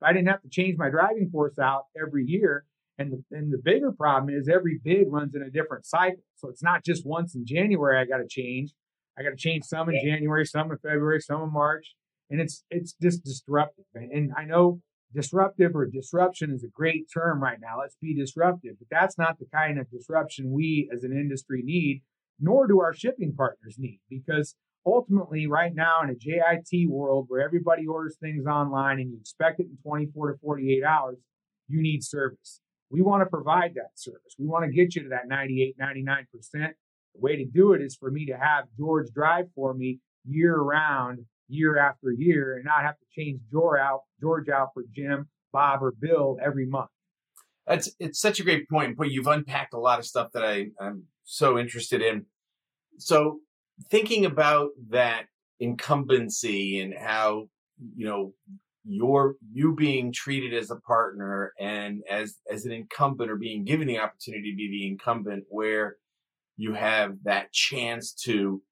If 0.00 0.08
I 0.08 0.12
didn't 0.12 0.28
have 0.28 0.42
to 0.42 0.48
change 0.48 0.76
my 0.78 0.88
driving 0.88 1.28
force 1.30 1.58
out 1.58 1.84
every 2.00 2.24
year, 2.26 2.64
and 2.96 3.12
the, 3.12 3.36
and 3.36 3.52
the 3.52 3.60
bigger 3.62 3.90
problem 3.90 4.32
is 4.32 4.48
every 4.48 4.80
bid 4.82 5.08
runs 5.10 5.34
in 5.34 5.42
a 5.42 5.50
different 5.50 5.84
cycle. 5.84 6.22
So 6.36 6.48
it's 6.48 6.62
not 6.62 6.84
just 6.84 7.04
once 7.04 7.34
in 7.34 7.44
January 7.44 7.98
I 7.98 8.04
got 8.04 8.18
to 8.18 8.28
change. 8.28 8.72
I 9.18 9.22
got 9.22 9.30
to 9.30 9.36
change 9.36 9.64
some 9.64 9.88
in 9.88 10.00
January, 10.04 10.44
some 10.44 10.70
in 10.70 10.78
February, 10.78 11.20
some 11.20 11.42
in 11.42 11.52
March, 11.52 11.94
and 12.30 12.40
it's 12.40 12.64
it's 12.70 12.94
just 13.00 13.24
disruptive. 13.24 13.84
And 13.94 14.32
I 14.36 14.44
know 14.44 14.80
disruptive 15.14 15.76
or 15.76 15.86
disruption 15.86 16.50
is 16.50 16.64
a 16.64 16.68
great 16.68 17.06
term 17.12 17.42
right 17.42 17.58
now. 17.60 17.80
Let's 17.80 17.96
be 18.00 18.14
disruptive, 18.14 18.76
but 18.78 18.88
that's 18.90 19.16
not 19.16 19.38
the 19.38 19.46
kind 19.54 19.78
of 19.78 19.90
disruption 19.90 20.50
we 20.50 20.90
as 20.94 21.04
an 21.04 21.12
industry 21.12 21.62
need, 21.64 22.02
nor 22.40 22.66
do 22.66 22.80
our 22.80 22.92
shipping 22.92 23.34
partners 23.36 23.76
need, 23.78 24.00
because 24.10 24.56
ultimately, 24.84 25.46
right 25.46 25.74
now 25.74 26.00
in 26.02 26.10
a 26.10 26.14
JIT 26.14 26.88
world 26.88 27.26
where 27.28 27.40
everybody 27.40 27.86
orders 27.86 28.16
things 28.20 28.46
online 28.46 28.98
and 28.98 29.10
you 29.10 29.18
expect 29.20 29.60
it 29.60 29.66
in 29.66 29.78
24 29.82 30.32
to 30.32 30.38
48 30.38 30.84
hours, 30.84 31.16
you 31.68 31.80
need 31.80 32.02
service. 32.02 32.60
We 32.90 33.02
want 33.02 33.22
to 33.22 33.26
provide 33.26 33.74
that 33.74 33.92
service. 33.94 34.34
We 34.38 34.46
want 34.46 34.64
to 34.64 34.70
get 34.70 34.94
you 34.94 35.04
to 35.04 35.08
that 35.10 35.26
98, 35.28 35.76
99%. 35.78 36.72
The 37.14 37.20
way 37.20 37.36
to 37.36 37.44
do 37.44 37.72
it 37.72 37.82
is 37.82 37.96
for 37.96 38.10
me 38.10 38.26
to 38.26 38.36
have 38.36 38.64
George 38.76 39.08
drive 39.14 39.46
for 39.54 39.74
me 39.74 40.00
year 40.24 40.56
round, 40.56 41.20
year 41.48 41.78
after 41.78 42.10
year, 42.10 42.56
and 42.56 42.64
not 42.64 42.82
have 42.82 42.98
to 42.98 43.04
change 43.14 43.40
George 43.50 43.80
out, 43.80 44.00
George 44.20 44.48
out 44.48 44.68
for 44.74 44.84
Jim, 44.94 45.28
Bob, 45.52 45.82
or 45.82 45.92
Bill 45.92 46.38
every 46.44 46.66
month. 46.66 46.90
That's 47.66 47.90
it's 47.98 48.20
such 48.20 48.40
a 48.40 48.44
great 48.44 48.68
point. 48.68 48.96
But 48.96 49.10
you've 49.10 49.26
unpacked 49.26 49.74
a 49.74 49.78
lot 49.78 49.98
of 49.98 50.06
stuff 50.06 50.32
that 50.32 50.44
I, 50.44 50.66
I'm 50.80 51.04
so 51.24 51.58
interested 51.58 52.02
in. 52.02 52.26
So 52.98 53.40
thinking 53.90 54.24
about 54.24 54.70
that 54.90 55.26
incumbency 55.60 56.80
and 56.80 56.94
how 56.94 57.48
you 57.96 58.06
know 58.06 58.34
your 58.84 59.36
you 59.52 59.74
being 59.74 60.12
treated 60.12 60.52
as 60.52 60.70
a 60.70 60.76
partner 60.76 61.52
and 61.58 62.02
as 62.10 62.36
as 62.50 62.66
an 62.66 62.72
incumbent 62.72 63.30
or 63.30 63.36
being 63.36 63.64
given 63.64 63.86
the 63.86 63.98
opportunity 63.98 64.50
to 64.50 64.56
be 64.56 64.68
the 64.68 64.86
incumbent 64.86 65.44
where 65.48 65.96
you 66.56 66.74
have 66.74 67.16
that 67.24 67.52
chance 67.52 68.12
to 68.24 68.62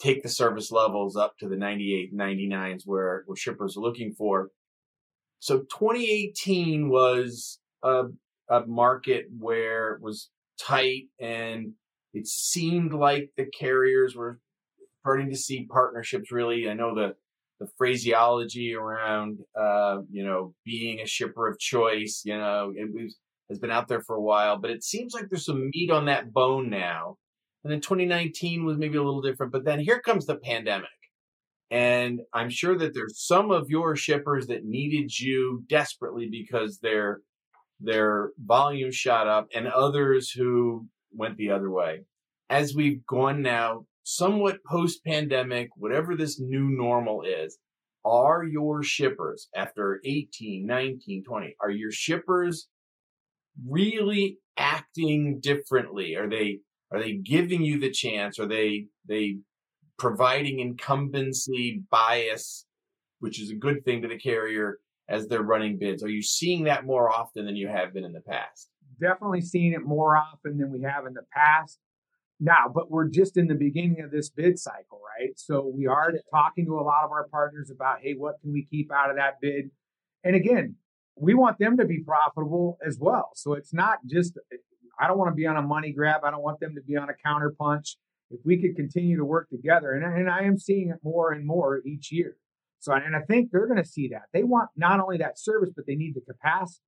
take 0.00 0.22
the 0.22 0.28
service 0.28 0.70
levels 0.70 1.16
up 1.16 1.36
to 1.38 1.48
the 1.48 1.56
98 1.56 2.16
99s 2.16 2.82
where 2.84 3.24
where 3.26 3.36
shippers 3.36 3.76
are 3.76 3.80
looking 3.80 4.12
for. 4.12 4.50
So 5.40 5.60
2018 5.60 6.88
was 6.88 7.60
a, 7.82 8.04
a 8.48 8.66
market 8.66 9.26
where 9.38 9.94
it 9.94 10.02
was 10.02 10.30
tight 10.60 11.04
and 11.20 11.72
it 12.12 12.26
seemed 12.26 12.92
like 12.92 13.30
the 13.36 13.46
carriers 13.46 14.16
were 14.16 14.40
starting 15.00 15.30
to 15.30 15.36
see 15.36 15.66
partnerships 15.70 16.32
really. 16.32 16.68
I 16.68 16.74
know 16.74 16.94
the 16.94 17.14
the 17.60 17.68
phraseology 17.76 18.74
around, 18.74 19.40
uh, 19.58 19.98
you 20.10 20.24
know, 20.24 20.54
being 20.64 21.00
a 21.00 21.06
shipper 21.06 21.48
of 21.48 21.58
choice, 21.58 22.22
you 22.24 22.36
know, 22.36 22.72
it 22.74 22.88
was, 22.92 23.16
has 23.48 23.58
been 23.58 23.70
out 23.70 23.88
there 23.88 24.02
for 24.02 24.16
a 24.16 24.22
while, 24.22 24.58
but 24.58 24.70
it 24.70 24.84
seems 24.84 25.14
like 25.14 25.28
there's 25.28 25.46
some 25.46 25.70
meat 25.72 25.90
on 25.90 26.06
that 26.06 26.32
bone 26.32 26.68
now. 26.70 27.16
And 27.64 27.72
then 27.72 27.80
2019 27.80 28.64
was 28.64 28.78
maybe 28.78 28.96
a 28.96 29.02
little 29.02 29.22
different, 29.22 29.52
but 29.52 29.64
then 29.64 29.80
here 29.80 30.00
comes 30.00 30.26
the 30.26 30.36
pandemic. 30.36 30.88
And 31.70 32.20
I'm 32.32 32.50
sure 32.50 32.78
that 32.78 32.94
there's 32.94 33.26
some 33.26 33.50
of 33.50 33.68
your 33.68 33.94
shippers 33.96 34.46
that 34.46 34.64
needed 34.64 35.18
you 35.18 35.64
desperately 35.68 36.28
because 36.30 36.78
their 36.78 37.20
their 37.80 38.30
volume 38.44 38.90
shot 38.90 39.28
up 39.28 39.48
and 39.54 39.68
others 39.68 40.30
who 40.30 40.86
went 41.12 41.36
the 41.36 41.50
other 41.50 41.70
way. 41.70 42.04
As 42.50 42.74
we've 42.74 43.06
gone 43.06 43.42
now 43.42 43.84
somewhat 44.02 44.64
post 44.64 45.04
pandemic, 45.04 45.68
whatever 45.76 46.16
this 46.16 46.40
new 46.40 46.68
normal 46.70 47.22
is, 47.22 47.58
are 48.04 48.44
your 48.44 48.82
shippers 48.82 49.48
after 49.54 50.00
18, 50.04 50.66
19, 50.66 51.24
20, 51.24 51.56
are 51.60 51.70
your 51.70 51.92
shippers 51.92 52.68
really 53.66 54.38
acting 54.56 55.40
differently? 55.40 56.14
Are 56.16 56.28
they, 56.28 56.60
are 56.92 57.00
they 57.00 57.14
giving 57.14 57.62
you 57.62 57.78
the 57.78 57.90
chance? 57.90 58.38
Are 58.38 58.46
they, 58.46 58.86
they 59.06 59.38
providing 59.98 60.60
incumbency 60.60 61.82
bias, 61.90 62.66
which 63.20 63.40
is 63.40 63.50
a 63.50 63.54
good 63.54 63.84
thing 63.84 64.02
to 64.02 64.08
the 64.08 64.18
carrier 64.18 64.78
as 65.08 65.26
they're 65.26 65.42
running 65.42 65.78
bids? 65.78 66.02
Are 66.02 66.08
you 66.08 66.22
seeing 66.22 66.64
that 66.64 66.84
more 66.84 67.10
often 67.10 67.46
than 67.46 67.56
you 67.56 67.68
have 67.68 67.92
been 67.92 68.04
in 68.04 68.12
the 68.12 68.20
past? 68.20 68.68
Definitely 69.00 69.42
seeing 69.42 69.72
it 69.72 69.84
more 69.84 70.16
often 70.16 70.58
than 70.58 70.70
we 70.70 70.82
have 70.82 71.06
in 71.06 71.14
the 71.14 71.26
past 71.32 71.78
now, 72.40 72.70
but 72.72 72.90
we're 72.90 73.08
just 73.08 73.36
in 73.36 73.48
the 73.48 73.54
beginning 73.54 74.00
of 74.00 74.10
this 74.10 74.28
bid 74.28 74.58
cycle, 74.58 75.00
right? 75.18 75.30
So 75.36 75.72
we 75.74 75.86
are 75.86 76.12
talking 76.32 76.66
to 76.66 76.78
a 76.78 76.82
lot 76.82 77.04
of 77.04 77.10
our 77.10 77.26
partners 77.28 77.70
about, 77.70 77.98
hey, 78.00 78.14
what 78.14 78.40
can 78.40 78.52
we 78.52 78.66
keep 78.70 78.92
out 78.92 79.10
of 79.10 79.16
that 79.16 79.40
bid? 79.40 79.70
And 80.24 80.36
again, 80.36 80.76
we 81.20 81.34
want 81.34 81.58
them 81.58 81.76
to 81.76 81.84
be 81.84 82.00
profitable 82.00 82.78
as 82.86 82.98
well. 83.00 83.30
So 83.34 83.54
it's 83.54 83.72
not 83.72 83.98
just, 84.06 84.38
I 85.00 85.06
don't 85.06 85.18
want 85.18 85.30
to 85.30 85.34
be 85.34 85.46
on 85.46 85.56
a 85.56 85.62
money 85.62 85.92
grab. 85.92 86.22
I 86.24 86.30
don't 86.30 86.42
want 86.42 86.60
them 86.60 86.74
to 86.74 86.82
be 86.82 86.96
on 86.96 87.08
a 87.08 87.14
counter 87.24 87.54
punch. 87.58 87.96
If 88.30 88.40
we 88.44 88.60
could 88.60 88.76
continue 88.76 89.16
to 89.16 89.24
work 89.24 89.48
together, 89.48 89.92
and, 89.92 90.04
and 90.04 90.28
I 90.28 90.42
am 90.42 90.58
seeing 90.58 90.90
it 90.90 90.98
more 91.02 91.32
and 91.32 91.46
more 91.46 91.80
each 91.86 92.12
year. 92.12 92.36
So, 92.78 92.92
and 92.92 93.16
I 93.16 93.20
think 93.20 93.50
they're 93.50 93.66
going 93.66 93.82
to 93.82 93.88
see 93.88 94.08
that. 94.08 94.24
They 94.32 94.44
want 94.44 94.68
not 94.76 95.00
only 95.00 95.16
that 95.18 95.38
service, 95.38 95.70
but 95.74 95.86
they 95.86 95.96
need 95.96 96.14
the 96.14 96.20
capacity. 96.20 96.82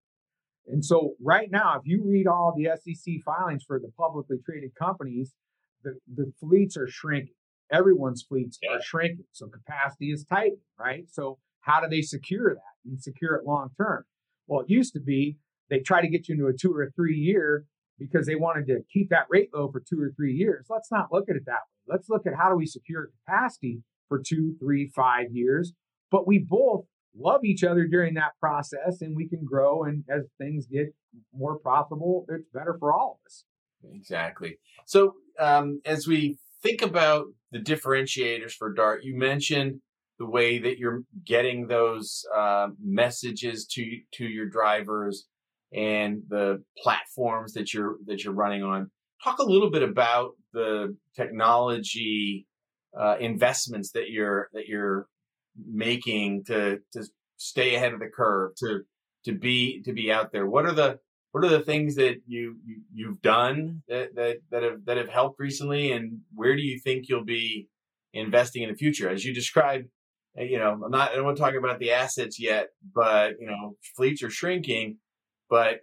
And 0.67 0.85
so 0.85 1.15
right 1.21 1.51
now, 1.51 1.79
if 1.79 1.83
you 1.87 2.03
read 2.05 2.27
all 2.27 2.55
the 2.57 2.71
SEC 2.77 3.15
filings 3.25 3.65
for 3.65 3.81
the 3.81 3.91
publicly 3.99 4.37
traded 4.45 4.75
companies, 4.75 5.35
the, 5.83 5.99
the 6.15 6.33
fleets 6.39 6.77
are 6.77 6.87
shrinking. 6.87 7.35
Everyone's 7.73 8.23
fleets 8.23 8.59
yeah. 8.63 8.77
are 8.77 8.83
shrinking. 8.83 9.25
So 9.33 9.47
capacity 9.47 10.13
is 10.13 10.25
tight, 10.25 10.53
right? 10.79 11.05
So 11.09 11.39
how 11.61 11.81
do 11.81 11.89
they 11.89 12.03
secure 12.03 12.55
that 12.55 12.91
and 12.91 13.03
secure 13.03 13.35
it 13.37 13.47
long 13.47 13.71
term? 13.77 14.05
Well, 14.51 14.63
it 14.63 14.69
used 14.69 14.93
to 14.95 15.01
be 15.01 15.37
they 15.71 15.79
try 15.79 16.03
to 16.03 16.09
get 16.09 16.29
you 16.29 16.35
into 16.35 16.49
a 16.49 16.53
two 16.53 16.73
or 16.73 16.91
three 16.97 17.17
year 17.17 17.65
because 18.01 18.27
they 18.27 18.35
wanted 18.35 18.67
to 18.67 18.81
keep 18.93 19.09
that 19.11 19.27
rate 19.31 19.51
low 19.55 19.71
for 19.71 19.81
two 19.81 20.01
or 20.01 20.13
three 20.17 20.33
years. 20.33 20.67
Let's 20.69 20.91
not 20.91 21.13
look 21.13 21.31
at 21.31 21.37
it 21.37 21.45
that 21.47 21.53
way. 21.53 21.95
Let's 21.95 22.09
look 22.09 22.27
at 22.27 22.35
how 22.37 22.51
do 22.51 22.57
we 22.57 22.67
secure 22.67 23.11
capacity 23.25 23.83
for 24.09 24.21
two, 24.21 24.57
three, 24.59 24.91
five 24.95 25.27
years. 25.31 25.73
But 26.11 26.27
we 26.27 26.39
both 26.39 26.87
love 27.17 27.45
each 27.45 27.63
other 27.63 27.87
during 27.87 28.15
that 28.15 28.33
process 28.41 29.01
and 29.01 29.15
we 29.15 29.29
can 29.29 29.45
grow. 29.45 29.85
And 29.85 30.03
as 30.11 30.25
things 30.39 30.67
get 30.67 30.95
more 31.33 31.59
profitable, 31.59 32.27
it's 32.29 32.49
better 32.53 32.77
for 32.81 32.93
all 32.93 33.21
of 33.21 33.27
us. 33.27 33.45
Exactly. 33.95 34.59
So, 34.85 35.15
um, 35.39 35.81
as 35.85 36.09
we 36.09 36.39
think 36.61 36.83
about 36.83 37.27
the 37.53 37.61
differentiators 37.61 38.53
for 38.53 38.73
Dart, 38.73 39.05
you 39.05 39.17
mentioned 39.17 39.81
the 40.21 40.27
way 40.27 40.59
that 40.59 40.79
you're 40.79 41.03
getting 41.25 41.67
those 41.67 42.25
uh, 42.37 42.69
messages 42.81 43.67
to 43.67 43.83
to 44.13 44.25
your 44.25 44.47
drivers 44.47 45.27
and 45.73 46.23
the 46.29 46.63
platforms 46.79 47.55
that 47.55 47.73
you're 47.73 47.97
that 48.07 48.23
you're 48.23 48.35
running 48.35 48.63
on. 48.63 48.91
Talk 49.25 49.39
a 49.39 49.45
little 49.45 49.71
bit 49.71 49.83
about 49.83 50.33
the 50.53 50.95
technology 51.17 52.47
uh, 52.99 53.17
investments 53.19 53.93
that 53.93 54.11
you're 54.11 54.51
that 54.53 54.69
you're 54.69 55.09
making 55.67 56.45
to 56.45 56.79
to 56.93 57.05
stay 57.39 57.75
ahead 57.75 57.95
of 57.95 58.01
the 58.01 58.11
curve 58.15 58.53
to 58.57 58.83
to 59.25 59.33
be 59.33 59.83
to 59.83 59.93
be 59.95 60.13
out 60.13 60.33
there. 60.33 60.47
What 60.47 60.67
are 60.67 60.73
the 60.73 60.99
what 61.33 61.45
are 61.45 61.49
the 61.49 61.61
things 61.61 61.95
that 61.95 62.17
you, 62.27 62.57
you 62.93 63.07
have 63.07 63.23
done 63.23 63.83
that, 63.89 64.17
that 64.17 64.39
that 64.51 64.63
have 64.65 64.85
that 64.85 64.97
have 64.97 65.09
helped 65.09 65.39
recently, 65.39 65.93
and 65.93 66.19
where 66.35 66.57
do 66.57 66.63
you 66.63 66.79
think 66.79 67.09
you'll 67.09 67.25
be 67.25 67.69
investing 68.13 68.63
in 68.65 68.69
the 68.69 68.77
future? 68.77 69.09
As 69.09 69.25
you 69.25 69.33
described, 69.33 69.89
you 70.37 70.59
know, 70.59 70.81
I'm 70.85 70.91
not 70.91 71.11
I 71.11 71.17
don't 71.17 71.25
want 71.25 71.37
to 71.37 71.43
talk 71.43 71.55
about 71.55 71.79
the 71.79 71.93
assets 71.93 72.41
yet, 72.41 72.69
but 72.95 73.35
you 73.41 73.47
know, 73.47 73.77
fleets 73.97 74.23
are 74.23 74.31
shrinking, 74.31 74.99
but 75.49 75.81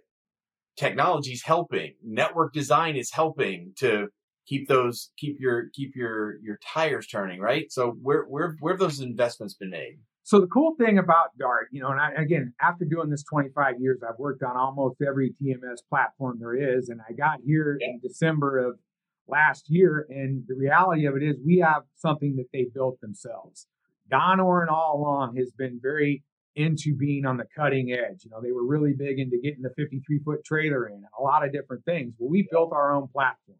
technology 0.76 1.32
is 1.32 1.42
helping. 1.42 1.94
Network 2.04 2.52
design 2.52 2.96
is 2.96 3.10
helping 3.10 3.72
to 3.78 4.08
keep 4.46 4.68
those 4.68 5.10
keep 5.18 5.36
your 5.38 5.66
keep 5.74 5.94
your 5.94 6.36
your 6.42 6.58
tires 6.64 7.06
turning, 7.06 7.40
right? 7.40 7.70
So 7.70 7.96
where 8.02 8.24
where 8.24 8.56
where 8.60 8.72
have 8.74 8.80
those 8.80 9.00
investments 9.00 9.54
been 9.54 9.70
made? 9.70 9.98
So 10.22 10.40
the 10.40 10.46
cool 10.46 10.74
thing 10.78 10.98
about 10.98 11.36
Dart, 11.38 11.68
you 11.72 11.80
know, 11.80 11.88
and 11.88 11.98
I, 11.98 12.10
again, 12.20 12.52
after 12.60 12.84
doing 12.84 13.08
this 13.08 13.24
25 13.24 13.76
years, 13.80 14.00
I've 14.06 14.18
worked 14.18 14.42
on 14.42 14.58
almost 14.58 15.00
every 15.00 15.32
TMS 15.42 15.78
platform 15.88 16.36
there 16.38 16.54
is, 16.54 16.90
and 16.90 17.00
I 17.08 17.14
got 17.14 17.38
here 17.46 17.78
yeah. 17.80 17.88
in 17.88 18.00
December 18.02 18.58
of 18.58 18.78
last 19.26 19.70
year, 19.70 20.06
and 20.10 20.42
the 20.46 20.54
reality 20.54 21.06
of 21.06 21.16
it 21.16 21.22
is 21.22 21.36
we 21.42 21.60
have 21.60 21.84
something 21.96 22.36
that 22.36 22.48
they 22.52 22.66
built 22.74 23.00
themselves. 23.00 23.66
Don 24.10 24.40
Oren 24.40 24.68
all 24.68 24.96
along 24.96 25.36
has 25.36 25.50
been 25.52 25.78
very 25.82 26.22
into 26.56 26.96
being 26.96 27.24
on 27.24 27.36
the 27.36 27.44
cutting 27.56 27.92
edge. 27.92 28.24
You 28.24 28.30
know, 28.30 28.40
they 28.42 28.52
were 28.52 28.66
really 28.66 28.92
big 28.92 29.18
into 29.18 29.38
getting 29.42 29.62
the 29.62 29.72
53 29.76 30.18
foot 30.24 30.44
trailer 30.44 30.88
in 30.88 30.94
and 30.94 31.04
a 31.18 31.22
lot 31.22 31.44
of 31.44 31.52
different 31.52 31.84
things. 31.84 32.14
Well, 32.18 32.30
we 32.30 32.48
built 32.50 32.72
our 32.72 32.92
own 32.92 33.08
platform. 33.08 33.58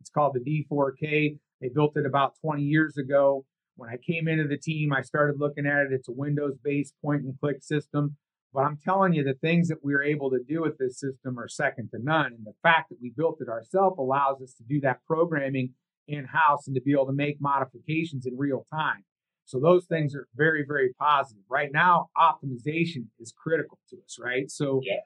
It's 0.00 0.10
called 0.10 0.34
the 0.34 0.40
D4K. 0.40 1.38
They 1.60 1.68
built 1.68 1.96
it 1.96 2.06
about 2.06 2.34
20 2.40 2.62
years 2.62 2.96
ago. 2.96 3.44
When 3.76 3.90
I 3.90 3.96
came 3.96 4.28
into 4.28 4.48
the 4.48 4.56
team, 4.56 4.92
I 4.92 5.02
started 5.02 5.38
looking 5.38 5.66
at 5.66 5.82
it. 5.82 5.92
It's 5.92 6.08
a 6.08 6.12
Windows 6.12 6.56
based 6.62 6.94
point 7.04 7.22
and 7.22 7.38
click 7.38 7.62
system. 7.62 8.16
But 8.54 8.60
I'm 8.60 8.78
telling 8.82 9.12
you, 9.12 9.24
the 9.24 9.34
things 9.34 9.68
that 9.68 9.84
we 9.84 9.92
are 9.94 10.02
able 10.02 10.30
to 10.30 10.40
do 10.48 10.62
with 10.62 10.78
this 10.78 10.98
system 10.98 11.38
are 11.38 11.48
second 11.48 11.90
to 11.90 12.02
none. 12.02 12.32
And 12.32 12.46
the 12.46 12.54
fact 12.62 12.88
that 12.88 12.98
we 13.00 13.12
built 13.14 13.38
it 13.40 13.48
ourselves 13.48 13.96
allows 13.98 14.40
us 14.42 14.54
to 14.54 14.62
do 14.62 14.80
that 14.80 15.04
programming 15.06 15.74
in 16.06 16.24
house 16.24 16.66
and 16.66 16.74
to 16.74 16.80
be 16.80 16.92
able 16.92 17.06
to 17.06 17.12
make 17.12 17.40
modifications 17.40 18.24
in 18.24 18.38
real 18.38 18.64
time. 18.72 19.04
So 19.48 19.58
those 19.58 19.86
things 19.86 20.14
are 20.14 20.28
very, 20.36 20.62
very 20.68 20.92
positive. 21.00 21.42
Right 21.48 21.70
now, 21.72 22.10
optimization 22.18 23.06
is 23.18 23.32
critical 23.32 23.78
to 23.88 23.96
us, 24.04 24.18
right? 24.20 24.50
So, 24.50 24.82
yeah. 24.84 24.96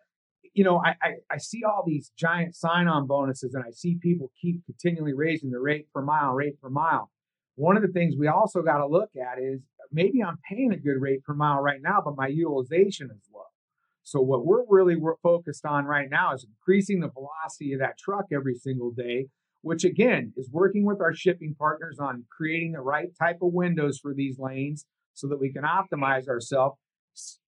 you 0.52 0.64
know, 0.64 0.82
I, 0.84 0.96
I, 1.00 1.10
I 1.30 1.38
see 1.38 1.62
all 1.62 1.84
these 1.86 2.10
giant 2.18 2.56
sign 2.56 2.88
on 2.88 3.06
bonuses 3.06 3.54
and 3.54 3.62
I 3.64 3.70
see 3.70 3.98
people 4.02 4.32
keep 4.40 4.66
continually 4.66 5.14
raising 5.14 5.52
the 5.52 5.60
rate 5.60 5.86
per 5.94 6.02
mile, 6.02 6.32
rate 6.32 6.60
per 6.60 6.70
mile. 6.70 7.08
One 7.54 7.76
of 7.76 7.84
the 7.84 7.92
things 7.92 8.16
we 8.18 8.26
also 8.26 8.62
got 8.62 8.78
to 8.78 8.86
look 8.88 9.10
at 9.14 9.38
is 9.40 9.60
maybe 9.92 10.24
I'm 10.24 10.38
paying 10.50 10.72
a 10.72 10.76
good 10.76 11.00
rate 11.00 11.22
per 11.22 11.34
mile 11.34 11.60
right 11.60 11.80
now, 11.80 12.02
but 12.04 12.16
my 12.16 12.26
utilization 12.26 13.10
is 13.12 13.28
low. 13.32 13.42
So 14.02 14.20
what 14.20 14.44
we're 14.44 14.64
really 14.68 14.96
we're 14.96 15.18
focused 15.22 15.64
on 15.64 15.84
right 15.84 16.10
now 16.10 16.34
is 16.34 16.44
increasing 16.44 16.98
the 16.98 17.10
velocity 17.10 17.74
of 17.74 17.78
that 17.78 17.96
truck 17.96 18.24
every 18.32 18.56
single 18.56 18.90
day, 18.90 19.28
which 19.62 19.84
again 19.84 20.32
is 20.36 20.50
working 20.50 20.84
with 20.84 21.00
our 21.00 21.14
shipping 21.14 21.54
partners 21.58 21.98
on 21.98 22.24
creating 22.30 22.72
the 22.72 22.80
right 22.80 23.08
type 23.18 23.38
of 23.42 23.52
windows 23.52 23.98
for 23.98 24.12
these 24.12 24.38
lanes 24.38 24.86
so 25.14 25.26
that 25.28 25.40
we 25.40 25.52
can 25.52 25.62
optimize 25.62 26.28
ourselves, 26.28 26.76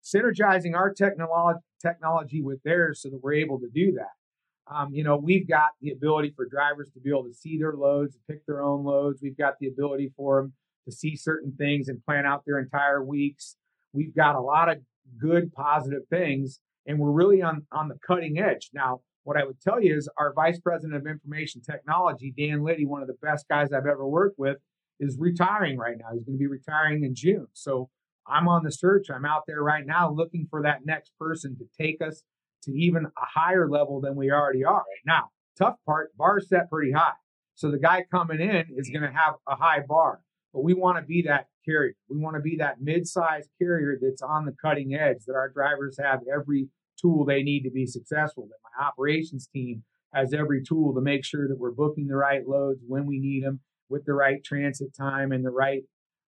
synergizing 0.03 0.75
our 0.75 0.91
technology 0.91 1.59
technology 1.81 2.41
with 2.41 2.61
theirs 2.63 3.01
so 3.01 3.09
that 3.09 3.21
we're 3.21 3.33
able 3.33 3.59
to 3.59 3.69
do 3.69 3.91
that. 3.91 4.73
Um, 4.73 4.93
you 4.93 5.03
know, 5.03 5.17
we've 5.17 5.47
got 5.47 5.69
the 5.81 5.91
ability 5.91 6.33
for 6.35 6.47
drivers 6.47 6.89
to 6.93 6.99
be 6.99 7.11
able 7.11 7.25
to 7.25 7.33
see 7.33 7.57
their 7.57 7.73
loads, 7.73 8.17
pick 8.27 8.43
their 8.47 8.63
own 8.63 8.83
loads. 8.83 9.19
We've 9.21 9.37
got 9.37 9.59
the 9.59 9.67
ability 9.67 10.11
for 10.17 10.41
them 10.41 10.53
to 10.85 10.91
see 10.91 11.15
certain 11.15 11.53
things 11.55 11.87
and 11.87 12.03
plan 12.03 12.25
out 12.25 12.43
their 12.45 12.59
entire 12.59 13.03
weeks. 13.03 13.55
We've 13.93 14.15
got 14.15 14.35
a 14.35 14.41
lot 14.41 14.69
of 14.69 14.79
good, 15.19 15.53
positive 15.53 16.03
things, 16.09 16.59
and 16.87 16.97
we're 16.97 17.11
really 17.11 17.41
on, 17.43 17.67
on 17.71 17.89
the 17.89 17.97
cutting 18.05 18.39
edge. 18.39 18.71
Now, 18.73 19.01
what 19.25 19.37
I 19.37 19.43
would 19.43 19.59
tell 19.59 19.81
you 19.81 19.97
is 19.97 20.07
our 20.17 20.33
vice 20.33 20.59
president 20.59 20.95
of 20.95 21.07
information 21.07 21.61
technology, 21.61 22.33
Dan 22.37 22.63
Liddy, 22.63 22.85
one 22.85 23.01
of 23.01 23.07
the 23.07 23.17
best 23.21 23.47
guys 23.49 23.73
I've 23.73 23.87
ever 23.87 24.07
worked 24.07 24.37
with, 24.37 24.57
is 24.99 25.17
retiring 25.19 25.77
right 25.77 25.97
now. 25.97 26.13
He's 26.13 26.23
going 26.23 26.37
to 26.37 26.39
be 26.39 26.47
retiring 26.47 27.03
in 27.03 27.15
June. 27.15 27.47
So 27.53 27.89
I'm 28.27 28.47
on 28.47 28.63
the 28.63 28.71
search. 28.71 29.07
I'm 29.09 29.25
out 29.25 29.41
there 29.47 29.61
right 29.61 29.85
now 29.85 30.11
looking 30.11 30.47
for 30.49 30.61
that 30.61 30.85
next 30.85 31.11
person 31.19 31.57
to 31.57 31.65
take 31.77 32.01
us 32.01 32.23
to 32.63 32.71
even 32.71 33.05
a 33.05 33.09
higher 33.15 33.67
level 33.67 33.99
than 33.99 34.15
we 34.15 34.31
already 34.31 34.63
are 34.63 34.77
right 34.77 35.05
now. 35.05 35.29
Tough 35.57 35.75
part, 35.85 36.15
bar 36.15 36.39
set 36.39 36.69
pretty 36.69 36.91
high. 36.91 37.13
So 37.55 37.71
the 37.71 37.79
guy 37.79 38.05
coming 38.11 38.39
in 38.39 38.65
is 38.77 38.89
going 38.89 39.03
to 39.03 39.11
have 39.11 39.35
a 39.47 39.55
high 39.55 39.79
bar, 39.87 40.21
but 40.53 40.63
we 40.63 40.75
want 40.75 40.97
to 40.99 41.03
be 41.03 41.23
that 41.23 41.47
carrier. 41.65 41.93
We 42.09 42.19
want 42.19 42.35
to 42.35 42.41
be 42.41 42.57
that 42.57 42.81
mid-sized 42.81 43.49
carrier 43.59 43.97
that's 43.99 44.21
on 44.21 44.45
the 44.45 44.55
cutting 44.61 44.93
edge, 44.93 45.25
that 45.25 45.33
our 45.33 45.49
drivers 45.49 45.97
have 45.99 46.19
every 46.31 46.67
tool 46.99 47.25
they 47.25 47.43
need 47.43 47.63
to 47.63 47.71
be 47.71 47.85
successful, 47.85 48.47
that 48.49 48.59
my 48.63 48.85
operations 48.85 49.47
team 49.47 49.83
has 50.13 50.33
every 50.33 50.63
tool 50.63 50.93
to 50.93 51.01
make 51.01 51.25
sure 51.25 51.47
that 51.47 51.59
we're 51.59 51.71
booking 51.71 52.07
the 52.07 52.15
right 52.15 52.47
loads 52.47 52.79
when 52.87 53.05
we 53.05 53.19
need 53.19 53.43
them 53.43 53.59
with 53.89 54.05
the 54.05 54.13
right 54.13 54.43
transit 54.43 54.95
time 54.95 55.31
and 55.31 55.45
the 55.45 55.51
right 55.51 55.83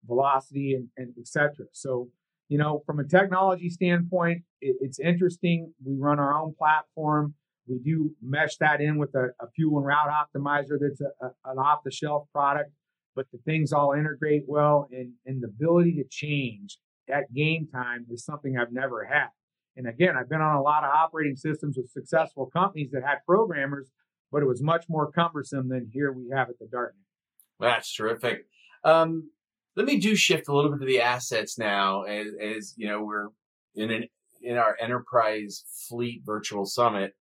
velocity 0.05 0.73
and, 0.73 0.89
and 0.97 1.13
etc. 1.19 1.65
So, 1.71 2.09
you 2.49 2.57
know, 2.57 2.83
from 2.85 2.99
a 2.99 3.07
technology 3.07 3.69
standpoint, 3.69 4.43
it, 4.61 4.75
it's 4.81 4.99
interesting. 4.99 5.73
We 5.83 5.95
run 5.97 6.19
our 6.19 6.37
own 6.37 6.53
platform. 6.57 7.33
We 7.67 7.79
do 7.79 8.11
mesh 8.21 8.57
that 8.57 8.81
in 8.81 8.97
with 8.97 9.13
a, 9.15 9.29
a 9.41 9.49
fuel 9.55 9.77
and 9.77 9.85
route 9.85 10.09
optimizer 10.09 10.77
that's 10.79 11.01
a, 11.01 11.25
a, 11.25 11.51
an 11.51 11.57
off 11.57 11.79
the 11.83 11.91
shelf 11.91 12.27
product, 12.33 12.71
but 13.15 13.25
the 13.31 13.39
things 13.45 13.73
all 13.73 13.93
integrate 13.93 14.43
well 14.47 14.87
and, 14.91 15.13
and 15.25 15.41
the 15.41 15.47
ability 15.47 15.93
to 15.95 16.05
change 16.09 16.77
at 17.09 17.33
game 17.33 17.67
time 17.73 18.05
is 18.09 18.23
something 18.23 18.57
I've 18.57 18.71
never 18.71 19.05
had. 19.05 19.27
And 19.77 19.87
again, 19.87 20.15
I've 20.19 20.29
been 20.29 20.41
on 20.41 20.55
a 20.55 20.61
lot 20.61 20.83
of 20.83 20.89
operating 20.89 21.35
systems 21.35 21.77
with 21.77 21.89
successful 21.89 22.47
companies 22.47 22.89
that 22.91 23.03
had 23.03 23.19
programmers, 23.25 23.89
but 24.31 24.41
it 24.41 24.47
was 24.47 24.61
much 24.61 24.85
more 24.89 25.11
cumbersome 25.11 25.69
than 25.69 25.89
here 25.93 26.11
we 26.11 26.29
have 26.35 26.49
at 26.49 26.59
the 26.59 26.65
Dartnet. 26.65 27.05
That's 27.59 27.95
terrific. 27.95 28.47
Um, 28.83 29.29
let 29.75 29.85
me 29.85 29.99
do 29.99 30.15
shift 30.15 30.47
a 30.47 30.53
little 30.55 30.71
bit 30.71 30.79
to 30.79 30.85
the 30.85 31.01
assets 31.01 31.57
now, 31.57 32.03
as, 32.03 32.27
as 32.41 32.73
you 32.75 32.87
know, 32.87 33.03
we're 33.03 33.27
in 33.75 33.91
an 33.91 34.05
in 34.41 34.57
our 34.57 34.77
enterprise 34.79 35.63
fleet 35.87 36.21
virtual 36.25 36.65
summit, 36.65 37.15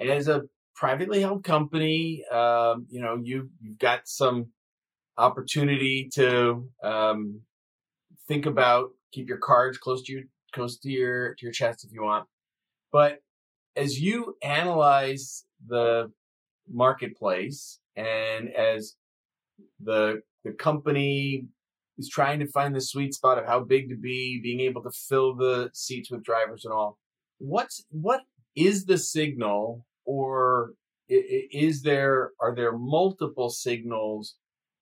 as 0.00 0.28
a 0.28 0.42
privately 0.74 1.20
held 1.20 1.44
company, 1.44 2.24
um, 2.30 2.86
you 2.90 3.00
know, 3.00 3.18
you 3.22 3.50
you've 3.60 3.78
got 3.78 4.00
some 4.04 4.48
opportunity 5.18 6.08
to 6.14 6.68
um, 6.82 7.40
think 8.28 8.46
about 8.46 8.90
keep 9.12 9.28
your 9.28 9.38
cards 9.38 9.78
close 9.78 10.02
to 10.02 10.12
your 10.12 10.22
close 10.56 10.78
to 10.78 10.90
your 10.90 11.34
to 11.34 11.46
your 11.46 11.52
chest 11.52 11.84
if 11.84 11.92
you 11.92 12.02
want. 12.02 12.26
But 12.90 13.20
as 13.76 14.00
you 14.00 14.36
analyze 14.42 15.44
the 15.64 16.10
marketplace 16.68 17.78
and 17.94 18.48
as 18.54 18.96
the 19.78 20.22
the 20.44 20.52
company 20.52 21.44
is 21.98 22.08
trying 22.08 22.40
to 22.40 22.46
find 22.46 22.74
the 22.74 22.80
sweet 22.80 23.14
spot 23.14 23.38
of 23.38 23.46
how 23.46 23.60
big 23.60 23.88
to 23.88 23.96
be, 23.96 24.40
being 24.42 24.60
able 24.60 24.82
to 24.82 24.90
fill 24.90 25.34
the 25.34 25.70
seats 25.72 26.10
with 26.10 26.24
drivers 26.24 26.64
and 26.64 26.72
all. 26.72 26.98
What's 27.38 27.84
what 27.90 28.22
is 28.54 28.86
the 28.86 28.98
signal, 28.98 29.84
or 30.04 30.72
is 31.08 31.82
there 31.82 32.32
are 32.40 32.54
there 32.54 32.76
multiple 32.76 33.50
signals 33.50 34.36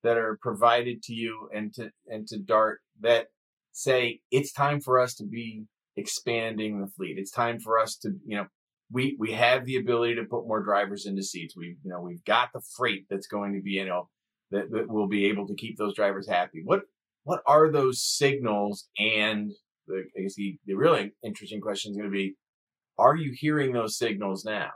that 0.05 0.17
are 0.17 0.39
provided 0.41 1.03
to 1.03 1.15
you 1.15 1.49
and 1.53 1.75
to 1.75 1.91
and 2.07 2.29
to 2.29 2.39
Dart 2.39 2.81
that 3.01 3.27
say 3.75 4.21
it's 4.31 4.53
time 4.53 4.81
for 4.81 5.01
us 5.01 5.15
to 5.17 5.25
be 5.25 5.65
expanding 5.97 6.81
the 6.81 6.87
fleet. 6.87 7.19
It's 7.19 7.31
time 7.31 7.59
for 7.59 7.79
us 7.79 7.97
to, 7.99 8.13
you 8.25 8.37
know, 8.37 8.47
we 8.91 9.17
we 9.19 9.33
have 9.33 9.67
the 9.67 9.77
ability 9.77 10.15
to 10.15 10.25
put 10.25 10.47
more 10.47 10.63
drivers 10.63 11.07
into 11.07 11.23
seats. 11.23 11.57
We, 11.57 11.77
you 11.83 11.91
know, 11.91 12.01
we've 12.01 12.25
got 12.25 12.51
the 12.55 12.63
freight 12.77 13.07
that's 13.11 13.27
going 13.27 13.55
to 13.55 13.61
be, 13.61 13.73
you 13.73 13.87
know, 13.87 14.09
that, 14.51 14.71
that 14.71 14.89
will 14.89 15.09
be 15.09 15.27
able 15.27 15.47
to 15.49 15.55
keep 15.55 15.77
those 15.77 15.95
drivers 15.95 16.29
happy. 16.29 16.63
What 16.65 16.83
what 17.25 17.41
are 17.47 17.71
those 17.71 18.03
signals? 18.03 18.89
And 18.99 19.51
the, 19.87 20.05
I 20.17 20.23
guess 20.23 20.35
the, 20.37 20.57
the 20.67 20.75
really 20.75 21.13
interesting 21.23 21.61
question 21.61 21.91
is 21.91 21.97
going 21.97 22.11
to 22.11 22.15
be, 22.15 22.37
are 22.99 23.17
you 23.17 23.33
hearing 23.35 23.73
those 23.73 23.99
signals 23.99 24.45
now? 24.45 24.71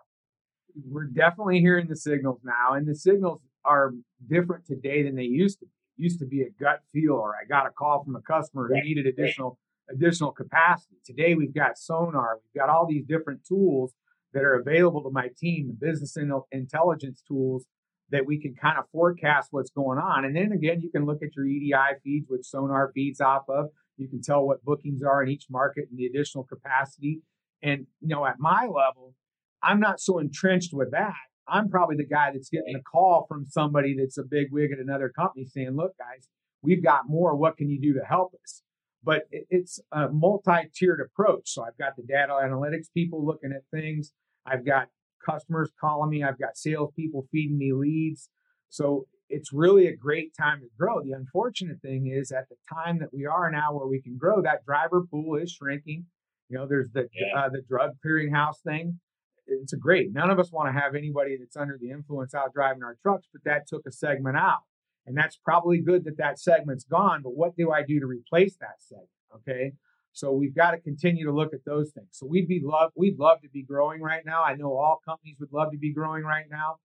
We're 0.88 1.05
definitely 1.05 1.61
hearing 1.61 1.87
the 1.88 1.96
signals 1.96 2.40
now, 2.42 2.75
and 2.75 2.87
the 2.87 2.94
signals 2.94 3.40
are 3.64 3.92
different 4.29 4.66
today 4.66 5.03
than 5.03 5.14
they 5.14 5.23
used 5.23 5.61
to 5.61 5.66
be. 5.66 5.73
Used 5.99 6.21
to 6.21 6.27
be 6.27 6.43
a 6.43 6.51
gut 6.63 6.81
feel, 6.93 7.15
or 7.15 7.35
I 7.35 7.47
got 7.47 7.67
a 7.67 7.71
call 7.71 8.05
from 8.05 8.17
a 8.17 8.23
customer 8.23 8.69
who 8.69 8.81
needed 8.81 9.07
additional 9.07 9.59
additional 9.91 10.33
capacity. 10.33 10.97
Today 11.05 11.35
we've 11.35 11.55
got 11.55 11.79
sonar, 11.79 12.39
we've 12.43 12.61
got 12.61 12.71
all 12.71 12.87
these 12.87 13.05
different 13.05 13.45
tools 13.45 13.95
that 14.33 14.45
are 14.45 14.55
available 14.55 15.03
to 15.03 15.11
my 15.11 15.29
team, 15.37 15.69
the 15.69 15.87
business 15.87 16.17
intelligence 16.53 17.23
tools 17.27 17.65
that 18.11 18.27
we 18.27 18.41
can 18.41 18.55
kind 18.55 18.79
of 18.79 18.85
forecast 18.91 19.49
what's 19.51 19.71
going 19.71 19.99
on. 19.99 20.25
And 20.25 20.37
then 20.37 20.53
again, 20.53 20.81
you 20.81 20.91
can 20.91 21.05
look 21.05 21.23
at 21.23 21.35
your 21.37 21.47
EDI 21.47 21.99
feeds, 22.03 22.27
which 22.29 22.47
sonar 22.47 22.91
feeds 22.95 23.21
off 23.21 23.45
of. 23.49 23.67
You 23.97 24.09
can 24.09 24.23
tell 24.23 24.47
what 24.47 24.65
bookings 24.65 25.03
are 25.03 25.23
in 25.23 25.29
each 25.29 25.47
market 25.51 25.87
and 25.91 25.99
the 25.99 26.07
additional 26.07 26.45
capacity. 26.45 27.21
And 27.63 27.87
you 28.01 28.09
know, 28.09 28.25
at 28.25 28.37
my 28.39 28.63
level, 28.63 29.15
I'm 29.63 29.81
not 29.81 30.01
so 30.01 30.19
entrenched 30.19 30.73
with 30.73 30.93
that. 30.93 31.15
I'm 31.49 31.69
probably 31.69 31.97
the 31.97 32.07
guy 32.07 32.31
that's 32.33 32.51
getting 32.51 32.75
a 32.77 32.83
call 32.83 33.27
from 33.29 33.47
somebody 33.47 33.97
that's 33.99 34.19
a 34.19 34.23
big 34.23 34.49
wig 34.53 34.73
at 34.73 34.79
another 34.79 35.09
company 35.09 35.47
saying, 35.47 35.77
"Look, 35.77 35.97
guys, 35.99 36.29
we've 36.63 36.83
got 36.83 37.09
more. 37.09 37.37
What 37.37 37.57
can 37.57 37.69
you 37.69 37.81
do 37.81 37.95
to 37.95 38.05
help 38.05 38.33
us?" 38.43 38.63
But 39.03 39.23
it's 39.31 39.81
a 39.93 40.09
multi-tiered 40.09 41.01
approach. 41.01 41.51
So 41.51 41.63
I've 41.63 41.79
got 41.79 41.97
the 41.97 42.03
data 42.03 42.33
analytics 42.33 42.93
people 42.93 43.25
looking 43.25 43.53
at 43.53 43.63
things. 43.71 44.13
I've 44.45 44.67
got 44.67 44.89
customers 45.25 45.71
calling 45.81 46.11
me. 46.11 46.23
I've 46.23 46.39
got 46.39 46.57
salespeople 46.57 47.27
feeding 47.31 47.59
me 47.59 47.73
leads. 47.73 48.29
So 48.71 49.07
it's 49.29 49.53
really 49.53 49.87
a 49.87 49.97
great 49.97 50.33
time 50.37 50.61
to 50.61 50.67
grow. 50.79 51.03
The 51.03 51.13
unfortunate 51.13 51.81
thing 51.83 52.07
is 52.07 52.33
at 52.33 52.49
the 52.49 52.57
time 52.73 52.99
that 52.99 53.13
we 53.13 53.27
are 53.27 53.51
now 53.51 53.75
where 53.75 53.87
we 53.87 54.01
can 54.01 54.17
grow, 54.17 54.43
that 54.43 54.65
driver 54.65 55.03
pool 55.11 55.37
is 55.37 55.53
shrinking. 55.53 56.07
You 56.49 56.59
know, 56.59 56.67
there's 56.67 56.91
the 56.93 57.09
yeah. 57.13 57.41
uh, 57.41 57.49
the 57.51 57.63
drug 57.69 57.93
clearinghouse 58.05 58.61
thing. 58.65 59.01
It's 59.49 59.73
a 59.73 59.77
great. 59.77 60.13
None 60.13 60.31
of 60.31 60.39
us 60.39 60.53
want 60.53 60.69
to 60.69 60.81
have 60.81 60.95
anybody 60.95 61.37
that's 61.39 61.57
under 61.57 61.79
the 61.81 61.91
influence 61.91 62.35
out 62.35 62.53
driving 62.53 62.83
our 62.83 62.97
trucks, 63.03 63.27
but 63.33 63.43
that 63.45 63.67
took 63.67 63.87
a 63.87 63.93
segment 63.93 64.37
out. 64.37 64.61
And 65.07 65.17
that's 65.17 65.37
probably 65.37 65.81
good 65.81 66.05
that 66.05 66.19
that 66.19 66.39
segment's 66.39 66.85
gone, 66.85 67.23
but 67.23 67.35
what 67.35 67.57
do 67.57 67.73
I 67.73 67.83
do 67.83 67.99
to 67.99 68.07
replace 68.07 68.57
that 68.59 68.77
segment? 68.81 69.09
Okay. 69.37 69.73
So 70.13 70.33
we've 70.33 70.55
got 70.55 70.73
to 70.73 70.79
continue 70.79 71.25
to 71.25 71.33
look 71.33 71.55
at 71.55 71.65
those 71.65 71.93
things. 71.93 72.09
So 72.11 72.27
we'd 72.27 72.49
be 72.49 72.61
love 72.63 72.91
we'd 72.97 73.19
love 73.19 73.41
to 73.43 73.49
be 73.49 73.63
growing 73.63 74.03
right 74.03 74.23
now. 74.27 74.43
I 74.43 74.55
know 74.55 74.73
all 74.73 75.01
companies 75.05 75.37
would 75.41 75.53
love 75.53 75.71
to 75.73 75.79
be 75.79 75.93
growing 75.93 76.25
right 76.25 76.47
now. 76.51 76.77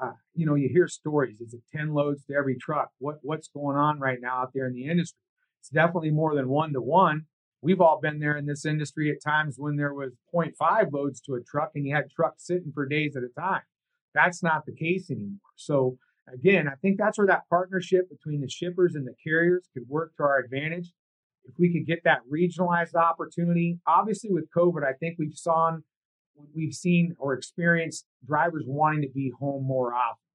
Uh, 0.00 0.12
you 0.34 0.46
know, 0.46 0.54
you 0.54 0.68
hear 0.68 0.86
stories. 0.88 1.40
Is 1.40 1.54
it 1.54 1.62
10 1.74 1.94
loads 1.94 2.24
to 2.26 2.34
every 2.34 2.56
truck? 2.56 2.90
What 2.98 3.16
what's 3.22 3.48
going 3.48 3.76
on 3.76 3.98
right 3.98 4.18
now 4.20 4.42
out 4.42 4.52
there 4.54 4.66
in 4.66 4.74
the 4.74 4.86
industry? 4.86 5.18
It's 5.60 5.68
definitely 5.68 6.10
more 6.10 6.34
than 6.34 6.48
one 6.48 6.72
to 6.74 6.80
one. 6.80 7.26
We've 7.62 7.80
all 7.80 8.00
been 8.00 8.18
there 8.18 8.36
in 8.36 8.46
this 8.46 8.64
industry 8.64 9.10
at 9.10 9.22
times 9.22 9.56
when 9.58 9.76
there 9.76 9.94
was 9.94 10.12
0.5 10.34 10.92
loads 10.92 11.20
to 11.22 11.34
a 11.34 11.42
truck 11.42 11.72
and 11.74 11.86
you 11.86 11.94
had 11.94 12.10
trucks 12.10 12.46
sitting 12.46 12.72
for 12.72 12.86
days 12.86 13.16
at 13.16 13.22
a 13.22 13.40
time. 13.40 13.62
That's 14.14 14.42
not 14.42 14.66
the 14.66 14.74
case 14.74 15.10
anymore. 15.10 15.38
So 15.56 15.98
again, 16.32 16.68
I 16.68 16.74
think 16.82 16.98
that's 16.98 17.18
where 17.18 17.26
that 17.26 17.48
partnership 17.48 18.08
between 18.10 18.40
the 18.40 18.48
shippers 18.48 18.94
and 18.94 19.06
the 19.06 19.14
carriers 19.22 19.68
could 19.74 19.88
work 19.88 20.16
to 20.16 20.22
our 20.22 20.38
advantage 20.38 20.92
if 21.48 21.54
we 21.58 21.72
could 21.72 21.86
get 21.86 22.02
that 22.04 22.20
regionalized 22.30 22.94
opportunity, 22.94 23.78
obviously 23.86 24.30
with 24.30 24.50
COVID, 24.56 24.84
I 24.84 24.92
think 24.92 25.16
we've 25.18 25.34
saw 25.34 25.76
we've 26.54 26.74
seen 26.74 27.14
or 27.18 27.32
experienced 27.32 28.06
drivers 28.26 28.64
wanting 28.66 29.02
to 29.02 29.08
be 29.08 29.32
home 29.38 29.64
more 29.64 29.94
often. 29.94 30.25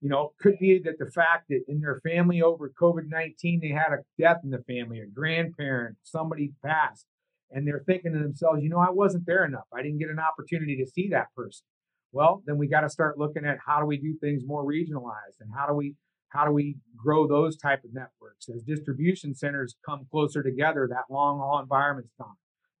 You 0.00 0.08
know, 0.08 0.32
could 0.40 0.58
be 0.60 0.80
that 0.84 0.98
the 0.98 1.10
fact 1.10 1.48
that 1.48 1.64
in 1.66 1.80
their 1.80 2.00
family 2.00 2.40
over 2.40 2.70
COVID 2.80 3.08
19, 3.08 3.60
they 3.60 3.68
had 3.68 3.92
a 3.92 4.04
death 4.20 4.38
in 4.44 4.50
the 4.50 4.62
family, 4.62 5.00
a 5.00 5.06
grandparent, 5.06 5.96
somebody 6.04 6.52
passed, 6.64 7.06
and 7.50 7.66
they're 7.66 7.82
thinking 7.84 8.12
to 8.12 8.18
themselves, 8.18 8.62
you 8.62 8.68
know, 8.68 8.78
I 8.78 8.90
wasn't 8.90 9.26
there 9.26 9.44
enough. 9.44 9.66
I 9.74 9.82
didn't 9.82 9.98
get 9.98 10.10
an 10.10 10.20
opportunity 10.20 10.76
to 10.76 10.90
see 10.90 11.08
that 11.08 11.34
person. 11.34 11.64
Well, 12.12 12.42
then 12.46 12.58
we 12.58 12.68
got 12.68 12.82
to 12.82 12.90
start 12.90 13.18
looking 13.18 13.44
at 13.44 13.58
how 13.64 13.80
do 13.80 13.86
we 13.86 13.98
do 13.98 14.14
things 14.20 14.42
more 14.46 14.64
regionalized 14.64 15.40
and 15.40 15.50
how 15.56 15.66
do 15.66 15.74
we 15.74 15.94
how 16.30 16.44
do 16.44 16.52
we 16.52 16.76
grow 16.96 17.26
those 17.26 17.56
type 17.56 17.84
of 17.84 17.94
networks 17.94 18.48
as 18.54 18.62
distribution 18.62 19.34
centers 19.34 19.76
come 19.84 20.06
closer 20.10 20.42
together 20.42 20.86
that 20.90 21.04
long 21.10 21.38
haul 21.38 21.60
environment's 21.60 22.12
gone 22.18 22.36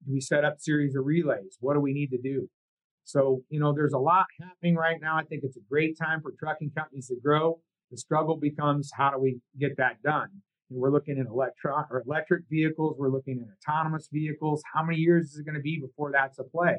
do 0.06 0.12
we 0.12 0.20
set 0.20 0.44
up 0.44 0.56
series 0.58 0.94
of 0.94 1.04
relays 1.04 1.56
what 1.60 1.74
do 1.74 1.80
we 1.80 1.92
need 1.92 2.10
to 2.10 2.18
do 2.18 2.48
so 3.08 3.42
you 3.48 3.58
know 3.58 3.72
there's 3.72 3.94
a 3.94 3.98
lot 3.98 4.26
happening 4.40 4.76
right 4.76 5.00
now 5.00 5.16
i 5.16 5.24
think 5.24 5.42
it's 5.42 5.56
a 5.56 5.68
great 5.68 5.96
time 5.98 6.20
for 6.20 6.32
trucking 6.38 6.70
companies 6.76 7.08
to 7.08 7.16
grow 7.22 7.58
the 7.90 7.96
struggle 7.96 8.36
becomes 8.36 8.90
how 8.94 9.10
do 9.10 9.18
we 9.18 9.38
get 9.58 9.76
that 9.76 10.00
done 10.02 10.28
and 10.70 10.78
we're 10.78 10.92
looking 10.92 11.18
at 11.18 11.26
electron 11.26 11.84
or 11.90 12.02
electric 12.06 12.42
vehicles 12.50 12.96
we're 12.98 13.10
looking 13.10 13.40
at 13.40 13.48
autonomous 13.56 14.08
vehicles 14.12 14.62
how 14.74 14.82
many 14.82 14.98
years 14.98 15.30
is 15.30 15.38
it 15.38 15.44
going 15.44 15.54
to 15.54 15.60
be 15.60 15.80
before 15.80 16.12
that's 16.12 16.38
a 16.38 16.44
play 16.44 16.76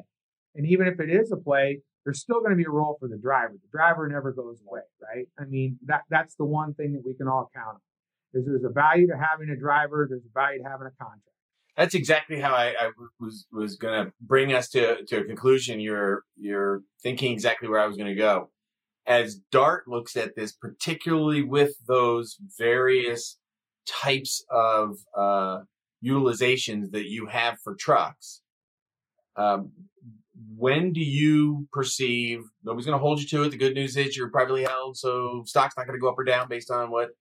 and 0.56 0.68
even 0.68 0.88
if 0.88 1.00
it 1.00 1.10
is 1.10 1.32
a 1.32 1.38
play 1.38 1.82
there's 2.06 2.22
still 2.22 2.40
going 2.40 2.52
to 2.52 2.56
be 2.56 2.64
a 2.64 2.70
role 2.72 2.98
for 3.00 3.08
the 3.08 3.18
driver. 3.18 3.54
The 3.54 3.78
driver 3.78 4.08
never 4.08 4.32
goes 4.32 4.62
away, 4.68 4.82
right? 5.02 5.28
I 5.38 5.46
mean, 5.46 5.78
that 5.86 6.04
that's 6.10 6.36
the 6.36 6.46
one 6.46 6.74
thing 6.74 6.94
that 6.94 7.04
we 7.06 7.14
can 7.14 7.28
all 7.28 7.52
count 7.54 7.76
on. 7.76 8.40
is 8.40 8.46
there's 8.46 8.64
a 8.64 8.74
value 8.74 9.08
to 9.08 9.18
having 9.18 9.50
a 9.50 9.60
driver, 9.60 10.08
there's 10.10 10.24
a 10.24 10.34
value 10.34 10.64
to 10.64 10.70
having 10.70 10.88
a 10.88 10.96
contract. 10.98 11.39
That's 11.80 11.96
exactly 11.96 12.42
how 12.42 12.54
I, 12.54 12.76
I 12.78 12.90
was 13.22 13.46
was 13.54 13.78
going 13.78 14.06
to 14.06 14.12
bring 14.20 14.52
us 14.52 14.68
to 14.72 15.06
to 15.06 15.20
a 15.20 15.24
conclusion. 15.24 15.80
You're 15.80 16.26
you're 16.36 16.82
thinking 17.02 17.32
exactly 17.32 17.70
where 17.70 17.80
I 17.80 17.88
was 17.88 17.96
going 17.96 18.10
to 18.10 18.16
go. 18.16 18.50
As 19.08 19.36
Dart 19.50 19.88
looks 19.88 20.18
at 20.18 20.36
this, 20.36 20.52
particularly 20.52 21.42
with 21.42 21.76
those 21.88 22.36
various 22.58 23.40
types 23.88 24.44
of 24.52 24.98
uh, 25.18 25.60
utilizations 26.04 26.92
that 26.92 27.08
you 27.10 27.28
have 27.28 27.58
for 27.64 27.76
trucks, 27.76 28.42
um, 29.38 29.72
when 30.58 30.92
do 30.92 31.00
you 31.00 31.66
perceive 31.72 32.42
nobody's 32.66 32.88
going 32.88 32.98
to 32.98 33.02
hold 33.02 33.22
you 33.22 33.28
to 33.30 33.44
it? 33.44 33.52
The 33.52 33.58
good 33.58 33.74
news 33.74 33.96
is 33.96 34.18
you're 34.18 34.30
privately 34.30 34.66
held, 34.66 34.98
so 34.98 35.44
stock's 35.46 35.78
not 35.78 35.88
going 35.88 35.98
to 35.98 36.02
go 36.02 36.10
up 36.10 36.20
or 36.20 36.26
down 36.26 36.50
based 36.50 36.72
on 36.72 36.92
what 36.92 37.12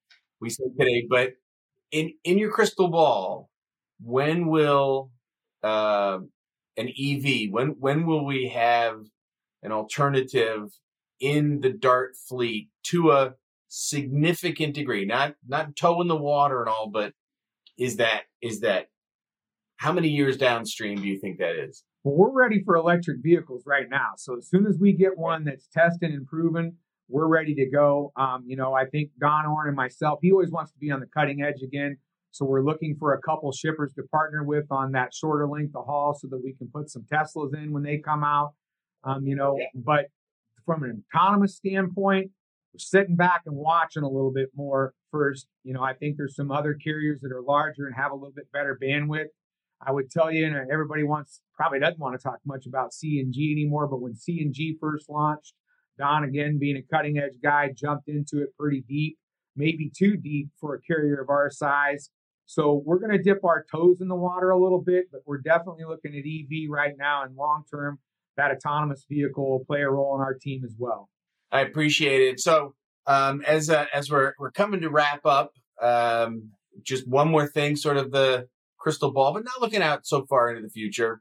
we 0.40 0.50
said 0.50 0.66
today. 0.76 1.06
But 1.08 1.34
in 1.92 2.12
in 2.24 2.38
your 2.38 2.50
crystal 2.50 2.88
ball, 2.88 3.50
when 4.02 4.46
will 4.48 5.10
uh, 5.62 6.18
an 6.76 6.88
EV? 6.88 7.50
When 7.50 7.76
when 7.78 8.06
will 8.06 8.24
we 8.24 8.48
have 8.48 9.00
an 9.62 9.72
alternative 9.72 10.70
in 11.20 11.60
the 11.60 11.70
Dart 11.70 12.14
fleet 12.28 12.68
to 12.84 13.10
a 13.10 13.34
significant 13.68 14.74
degree? 14.74 15.04
Not 15.04 15.34
not 15.46 15.76
toe 15.76 16.00
in 16.00 16.08
the 16.08 16.16
water 16.16 16.60
and 16.60 16.68
all, 16.68 16.90
but 16.90 17.12
is 17.76 17.96
that 17.96 18.22
is 18.40 18.60
that 18.60 18.86
how 19.76 19.92
many 19.92 20.08
years 20.08 20.36
downstream 20.36 21.00
do 21.00 21.06
you 21.06 21.18
think 21.18 21.38
that 21.38 21.56
is? 21.56 21.84
Well, 22.04 22.16
we're 22.16 22.42
ready 22.42 22.62
for 22.64 22.76
electric 22.76 23.18
vehicles 23.22 23.62
right 23.66 23.88
now. 23.88 24.10
So 24.16 24.36
as 24.36 24.48
soon 24.48 24.66
as 24.66 24.76
we 24.78 24.92
get 24.92 25.16
one 25.16 25.44
that's 25.44 25.68
tested 25.68 26.10
and 26.10 26.26
proven, 26.26 26.76
we're 27.08 27.26
ready 27.26 27.54
to 27.54 27.66
go. 27.68 28.12
Um, 28.16 28.44
you 28.46 28.56
know, 28.56 28.74
I 28.74 28.86
think 28.86 29.10
Don 29.20 29.46
Oren 29.46 29.68
and 29.68 29.76
myself, 29.76 30.18
he 30.22 30.32
always 30.32 30.50
wants 30.50 30.72
to 30.72 30.78
be 30.78 30.90
on 30.90 31.00
the 31.00 31.06
cutting 31.06 31.42
edge 31.42 31.62
again. 31.62 31.96
So 32.30 32.44
we're 32.44 32.62
looking 32.62 32.96
for 32.98 33.14
a 33.14 33.20
couple 33.20 33.50
shippers 33.52 33.92
to 33.94 34.02
partner 34.04 34.44
with 34.44 34.66
on 34.70 34.92
that 34.92 35.14
shorter 35.14 35.46
length 35.48 35.74
of 35.74 35.86
haul 35.86 36.14
so 36.14 36.28
that 36.28 36.40
we 36.42 36.54
can 36.54 36.68
put 36.72 36.90
some 36.90 37.04
Teslas 37.12 37.54
in 37.54 37.72
when 37.72 37.82
they 37.82 37.98
come 37.98 38.22
out. 38.22 38.54
Um, 39.04 39.26
you 39.26 39.36
know, 39.36 39.58
but 39.74 40.06
from 40.66 40.82
an 40.82 41.02
autonomous 41.14 41.56
standpoint, 41.56 42.30
we're 42.72 42.78
sitting 42.78 43.16
back 43.16 43.42
and 43.46 43.56
watching 43.56 44.02
a 44.02 44.08
little 44.08 44.32
bit 44.32 44.50
more 44.54 44.92
first. 45.10 45.46
You 45.64 45.72
know, 45.72 45.82
I 45.82 45.94
think 45.94 46.16
there's 46.16 46.36
some 46.36 46.50
other 46.50 46.74
carriers 46.74 47.20
that 47.22 47.32
are 47.32 47.42
larger 47.42 47.86
and 47.86 47.94
have 47.96 48.12
a 48.12 48.14
little 48.14 48.32
bit 48.34 48.50
better 48.52 48.78
bandwidth. 48.80 49.28
I 49.80 49.92
would 49.92 50.10
tell 50.10 50.32
you, 50.32 50.46
and 50.46 50.70
everybody 50.70 51.04
wants 51.04 51.40
probably 51.54 51.78
doesn't 51.80 52.00
want 52.00 52.18
to 52.18 52.22
talk 52.22 52.38
much 52.44 52.66
about 52.66 52.90
CNG 52.90 53.52
anymore, 53.52 53.86
but 53.86 54.00
when 54.00 54.14
CNG 54.14 54.78
first 54.80 55.08
launched, 55.08 55.54
Don 55.98 56.24
again 56.24 56.58
being 56.58 56.76
a 56.76 56.82
cutting 56.94 57.18
edge 57.18 57.34
guy 57.42 57.72
jumped 57.74 58.08
into 58.08 58.42
it 58.42 58.56
pretty 58.58 58.84
deep, 58.88 59.18
maybe 59.56 59.90
too 59.96 60.16
deep 60.16 60.48
for 60.60 60.74
a 60.74 60.80
carrier 60.80 61.20
of 61.20 61.30
our 61.30 61.50
size. 61.50 62.10
So 62.48 62.82
we're 62.86 62.98
going 62.98 63.12
to 63.12 63.22
dip 63.22 63.44
our 63.44 63.62
toes 63.70 64.00
in 64.00 64.08
the 64.08 64.16
water 64.16 64.48
a 64.48 64.58
little 64.58 64.80
bit, 64.80 65.04
but 65.12 65.20
we're 65.26 65.42
definitely 65.42 65.84
looking 65.84 66.14
at 66.14 66.24
EV 66.24 66.70
right 66.70 66.94
now 66.98 67.22
and 67.22 67.36
long 67.36 67.64
term. 67.70 67.98
That 68.38 68.50
autonomous 68.50 69.04
vehicle 69.06 69.50
will 69.50 69.64
play 69.66 69.82
a 69.82 69.90
role 69.90 70.14
in 70.14 70.22
our 70.22 70.32
team 70.32 70.62
as 70.64 70.74
well. 70.78 71.10
I 71.52 71.60
appreciate 71.60 72.22
it. 72.22 72.40
So 72.40 72.74
um, 73.06 73.42
as 73.46 73.68
uh, 73.68 73.84
as 73.92 74.10
we're 74.10 74.32
we're 74.38 74.50
coming 74.50 74.80
to 74.80 74.88
wrap 74.88 75.26
up, 75.26 75.52
um, 75.82 76.52
just 76.82 77.06
one 77.06 77.28
more 77.30 77.46
thing, 77.46 77.76
sort 77.76 77.98
of 77.98 78.12
the 78.12 78.48
crystal 78.78 79.12
ball, 79.12 79.34
but 79.34 79.44
not 79.44 79.60
looking 79.60 79.82
out 79.82 80.06
so 80.06 80.24
far 80.24 80.48
into 80.48 80.62
the 80.62 80.70
future. 80.70 81.20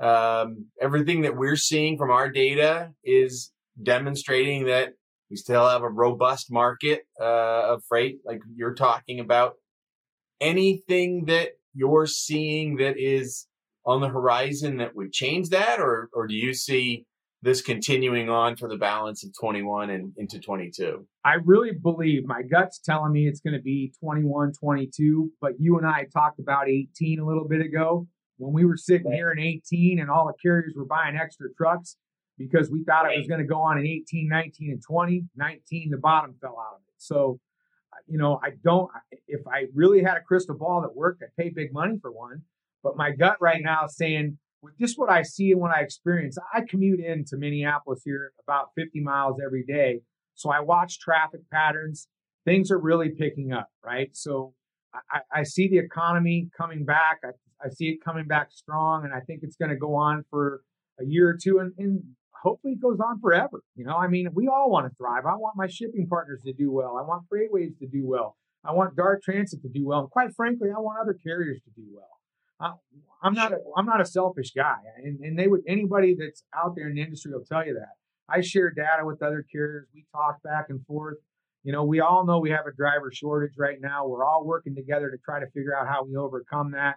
Um, 0.00 0.66
everything 0.80 1.22
that 1.22 1.36
we're 1.36 1.56
seeing 1.56 1.98
from 1.98 2.12
our 2.12 2.30
data 2.30 2.92
is 3.02 3.50
demonstrating 3.82 4.66
that 4.66 4.90
we 5.28 5.34
still 5.34 5.68
have 5.68 5.82
a 5.82 5.88
robust 5.88 6.52
market 6.52 7.00
uh, 7.20 7.74
of 7.74 7.82
freight, 7.88 8.18
like 8.24 8.38
you're 8.54 8.74
talking 8.74 9.18
about. 9.18 9.54
Anything 10.40 11.26
that 11.26 11.50
you're 11.74 12.06
seeing 12.06 12.76
that 12.76 12.96
is 12.98 13.46
on 13.84 14.00
the 14.00 14.08
horizon 14.08 14.78
that 14.78 14.94
would 14.94 15.12
change 15.12 15.48
that, 15.50 15.80
or 15.80 16.08
or 16.12 16.26
do 16.26 16.34
you 16.34 16.54
see 16.54 17.04
this 17.42 17.62
continuing 17.62 18.28
on 18.28 18.56
for 18.56 18.68
the 18.68 18.76
balance 18.76 19.24
of 19.24 19.30
21 19.38 19.90
and 19.90 20.12
into 20.16 20.40
22? 20.40 21.06
I 21.24 21.34
really 21.44 21.72
believe 21.72 22.26
my 22.26 22.42
gut's 22.42 22.80
telling 22.80 23.12
me 23.12 23.28
it's 23.28 23.40
going 23.40 23.54
to 23.54 23.62
be 23.62 23.92
21, 24.02 24.52
22, 24.60 25.30
but 25.40 25.52
you 25.58 25.78
and 25.78 25.86
I 25.86 26.06
talked 26.12 26.40
about 26.40 26.68
18 26.68 27.20
a 27.20 27.24
little 27.24 27.46
bit 27.46 27.60
ago 27.60 28.06
when 28.38 28.52
we 28.52 28.64
were 28.64 28.76
sitting 28.76 29.12
here 29.12 29.30
in 29.30 29.38
18 29.38 30.00
and 30.00 30.10
all 30.10 30.26
the 30.26 30.32
carriers 30.42 30.74
were 30.76 30.84
buying 30.84 31.16
extra 31.16 31.48
trucks 31.56 31.96
because 32.38 32.70
we 32.70 32.84
thought 32.84 33.10
it 33.12 33.18
was 33.18 33.26
going 33.26 33.40
to 33.40 33.46
go 33.46 33.60
on 33.60 33.78
in 33.78 33.86
18, 33.86 34.28
19, 34.28 34.70
and 34.70 34.82
20. 34.82 35.24
19, 35.36 35.90
the 35.90 35.96
bottom 35.98 36.34
fell 36.40 36.56
out 36.58 36.76
of 36.76 36.80
it. 36.86 36.94
So, 36.98 37.40
you 38.08 38.18
know, 38.18 38.40
I 38.42 38.50
don't, 38.64 38.90
if 39.26 39.40
I 39.46 39.66
really 39.74 40.02
had 40.02 40.16
a 40.16 40.20
crystal 40.20 40.56
ball 40.56 40.82
that 40.82 40.96
worked, 40.96 41.22
I'd 41.22 41.42
pay 41.42 41.50
big 41.50 41.72
money 41.72 41.98
for 42.00 42.10
one. 42.10 42.42
But 42.82 42.96
my 42.96 43.10
gut 43.10 43.36
right 43.40 43.60
now 43.62 43.86
is 43.86 43.96
saying 43.96 44.38
with 44.62 44.78
just 44.78 44.98
what 44.98 45.10
I 45.10 45.22
see 45.22 45.52
and 45.52 45.60
what 45.60 45.72
I 45.72 45.80
experience, 45.80 46.38
I 46.52 46.62
commute 46.68 47.00
into 47.00 47.36
Minneapolis 47.36 48.02
here 48.04 48.32
about 48.42 48.68
50 48.76 49.00
miles 49.00 49.38
every 49.44 49.64
day. 49.64 50.00
So 50.34 50.50
I 50.50 50.60
watch 50.60 50.98
traffic 50.98 51.40
patterns. 51.52 52.08
Things 52.44 52.70
are 52.70 52.78
really 52.78 53.10
picking 53.10 53.52
up, 53.52 53.68
right? 53.84 54.10
So 54.14 54.54
I, 54.94 55.20
I 55.40 55.42
see 55.42 55.68
the 55.68 55.78
economy 55.78 56.48
coming 56.56 56.84
back. 56.84 57.18
I, 57.24 57.30
I, 57.64 57.68
see 57.70 57.86
it 57.86 58.04
coming 58.04 58.26
back 58.26 58.50
strong, 58.52 59.04
and 59.04 59.12
I 59.12 59.20
think 59.20 59.40
it's 59.42 59.56
going 59.56 59.70
to 59.70 59.76
go 59.76 59.94
on 59.94 60.24
for 60.30 60.62
a 61.00 61.04
year 61.04 61.28
or 61.28 61.36
two, 61.40 61.58
and, 61.58 61.72
and 61.76 62.02
hopefully 62.42 62.74
it 62.74 62.80
goes 62.80 62.98
on 63.00 63.20
forever. 63.20 63.62
You 63.74 63.84
know, 63.84 63.96
I 63.96 64.08
mean, 64.08 64.28
we 64.34 64.48
all 64.48 64.70
want 64.70 64.90
to 64.90 64.94
thrive. 64.96 65.26
I 65.26 65.36
want 65.36 65.56
my 65.56 65.66
shipping 65.66 66.06
partners 66.08 66.42
to 66.46 66.52
do 66.52 66.70
well. 66.70 66.96
I 66.96 67.02
want 67.02 67.24
FreightWaves 67.32 67.78
to 67.80 67.86
do 67.86 68.06
well. 68.06 68.36
I 68.64 68.72
want 68.72 68.96
Dart 68.96 69.22
Transit 69.22 69.62
to 69.62 69.68
do 69.68 69.86
well. 69.86 70.00
And 70.00 70.10
quite 70.10 70.34
frankly, 70.34 70.68
I 70.74 70.80
want 70.80 70.98
other 71.00 71.16
carriers 71.22 71.60
to 71.62 71.70
do 71.70 71.86
well. 71.92 72.08
Uh, 72.60 72.72
I, 73.22 73.26
am 73.28 73.34
not 73.34 73.52
a, 73.52 73.58
I'm 73.76 73.86
not 73.86 74.00
a 74.00 74.04
selfish 74.04 74.52
guy, 74.52 74.78
and, 75.02 75.20
and 75.20 75.38
they 75.38 75.46
would 75.46 75.60
anybody 75.68 76.16
that's 76.18 76.42
out 76.52 76.74
there 76.74 76.88
in 76.88 76.96
the 76.96 77.02
industry 77.02 77.32
will 77.32 77.44
tell 77.44 77.64
you 77.64 77.74
that. 77.74 77.94
I 78.28 78.40
share 78.40 78.70
data 78.70 79.04
with 79.04 79.22
other 79.22 79.44
carriers. 79.50 79.86
We 79.94 80.04
talk 80.12 80.42
back 80.42 80.66
and 80.68 80.84
forth. 80.86 81.18
You 81.62 81.72
know, 81.72 81.84
we 81.84 82.00
all 82.00 82.26
know 82.26 82.40
we 82.40 82.50
have 82.50 82.66
a 82.66 82.74
driver 82.74 83.10
shortage 83.12 83.54
right 83.56 83.78
now. 83.80 84.06
We're 84.06 84.24
all 84.24 84.44
working 84.44 84.74
together 84.74 85.10
to 85.10 85.18
try 85.24 85.40
to 85.40 85.46
figure 85.46 85.76
out 85.76 85.86
how 85.86 86.04
we 86.04 86.16
overcome 86.16 86.72
that. 86.72 86.96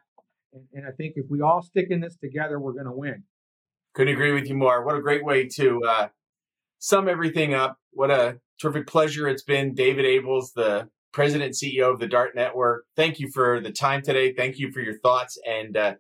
And, 0.54 0.64
and 0.74 0.86
I 0.88 0.92
think 0.92 1.14
if 1.16 1.26
we 1.30 1.42
all 1.42 1.62
stick 1.62 1.88
in 1.90 2.02
this 2.02 2.16
together, 2.18 2.60
we're 2.60 2.74
going 2.74 2.86
to 2.86 2.92
win. 2.92 3.24
Couldn't 3.94 4.14
agree 4.14 4.32
with 4.32 4.48
you 4.48 4.56
more. 4.56 4.84
What 4.84 4.96
a 4.96 5.02
great 5.02 5.24
way 5.24 5.48
to 5.56 5.84
uh, 5.84 6.08
sum 6.80 7.10
everything 7.10 7.54
up. 7.54 7.78
What 7.92 8.12
a 8.12 8.40
terrific 8.62 8.88
pleasure 8.88 9.28
it's 9.28 9.44
been. 9.44 9.74
David 9.74 10.06
Ables, 10.06 10.54
the 10.56 10.90
president 11.12 11.54
CEO 11.54 11.94
of 11.94 12.00
the 12.00 12.08
Dart 12.08 12.36
Network. 12.36 12.86
Thank 12.96 13.20
you 13.20 13.30
for 13.34 13.60
the 13.60 13.72
time 13.72 14.02
today. 14.02 14.34
Thank 14.34 14.60
you 14.60 14.72
for 14.72 14.80
your 14.80 14.98
thoughts 15.00 15.38
and 15.46 15.76
uh, 15.76 15.96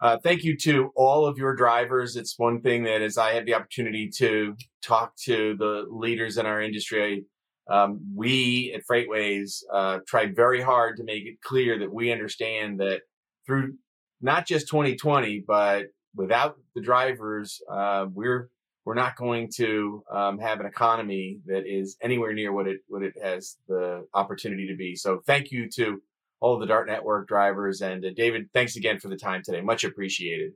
uh, 0.00 0.18
thank 0.22 0.44
you 0.44 0.56
to 0.58 0.92
all 0.96 1.26
of 1.26 1.38
your 1.38 1.54
drivers. 1.54 2.16
It's 2.16 2.38
one 2.38 2.60
thing 2.60 2.82
that 2.84 3.00
as 3.00 3.16
I 3.16 3.32
have 3.32 3.46
the 3.46 3.54
opportunity 3.54 4.10
to 4.16 4.54
talk 4.82 5.16
to 5.24 5.56
the 5.56 5.86
leaders 5.88 6.36
in 6.36 6.44
our 6.44 6.60
industry, 6.60 7.24
um, 7.70 8.00
we 8.14 8.74
at 8.74 8.82
FreightWaves 8.86 9.62
uh, 9.72 10.00
tried 10.06 10.36
very 10.36 10.60
hard 10.60 10.98
to 10.98 11.04
make 11.04 11.24
it 11.24 11.40
clear 11.42 11.78
that 11.78 11.92
we 11.92 12.12
understand 12.12 12.80
that 12.80 13.00
through 13.46 13.74
not 14.20 14.46
just 14.46 14.68
2020, 14.68 15.44
but 15.46 15.86
without 16.14 16.56
the 16.74 16.80
drivers, 16.80 17.60
uh, 17.70 18.06
we're 18.12 18.50
we're 18.84 18.94
not 18.94 19.16
going 19.16 19.50
to 19.56 20.04
um, 20.12 20.38
have 20.38 20.60
an 20.60 20.66
economy 20.66 21.40
that 21.46 21.66
is 21.66 21.96
anywhere 22.02 22.34
near 22.34 22.52
what 22.52 22.66
it 22.66 22.80
what 22.88 23.02
it 23.02 23.14
has 23.22 23.56
the 23.68 24.06
opportunity 24.14 24.66
to 24.68 24.76
be. 24.76 24.94
So 24.94 25.20
thank 25.26 25.50
you 25.50 25.68
to 25.76 26.02
all 26.40 26.58
the 26.58 26.66
Dart 26.66 26.86
Network 26.86 27.26
drivers 27.26 27.80
and 27.80 28.04
uh, 28.04 28.10
David. 28.14 28.50
Thanks 28.52 28.76
again 28.76 28.98
for 28.98 29.08
the 29.08 29.16
time 29.16 29.42
today. 29.42 29.60
Much 29.62 29.84
appreciated. 29.84 30.52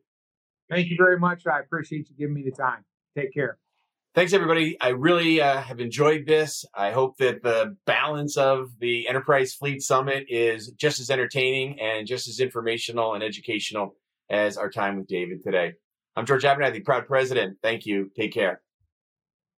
Thank 0.70 0.90
you 0.90 0.96
very 0.98 1.18
much. 1.18 1.46
I 1.46 1.60
appreciate 1.60 2.10
you 2.10 2.16
giving 2.16 2.34
me 2.34 2.42
the 2.44 2.50
time. 2.50 2.84
Take 3.16 3.32
care. 3.32 3.58
Thanks, 4.14 4.32
everybody. 4.32 4.76
I 4.80 4.88
really 4.88 5.40
uh, 5.40 5.60
have 5.60 5.80
enjoyed 5.80 6.26
this. 6.26 6.64
I 6.74 6.90
hope 6.90 7.18
that 7.18 7.42
the 7.42 7.76
balance 7.86 8.36
of 8.36 8.70
the 8.80 9.06
Enterprise 9.08 9.54
Fleet 9.54 9.80
Summit 9.80 10.26
is 10.28 10.72
just 10.72 10.98
as 10.98 11.10
entertaining 11.10 11.78
and 11.78 12.06
just 12.06 12.28
as 12.28 12.40
informational 12.40 13.14
and 13.14 13.22
educational 13.22 13.94
as 14.30 14.56
our 14.56 14.70
time 14.70 14.96
with 14.98 15.08
David 15.08 15.42
today. 15.42 15.72
I'm 16.16 16.26
George 16.26 16.44
Abernathy, 16.44 16.84
proud 16.84 17.06
president. 17.06 17.58
Thank 17.62 17.86
you. 17.86 18.10
Take 18.16 18.32
care. 18.32 18.60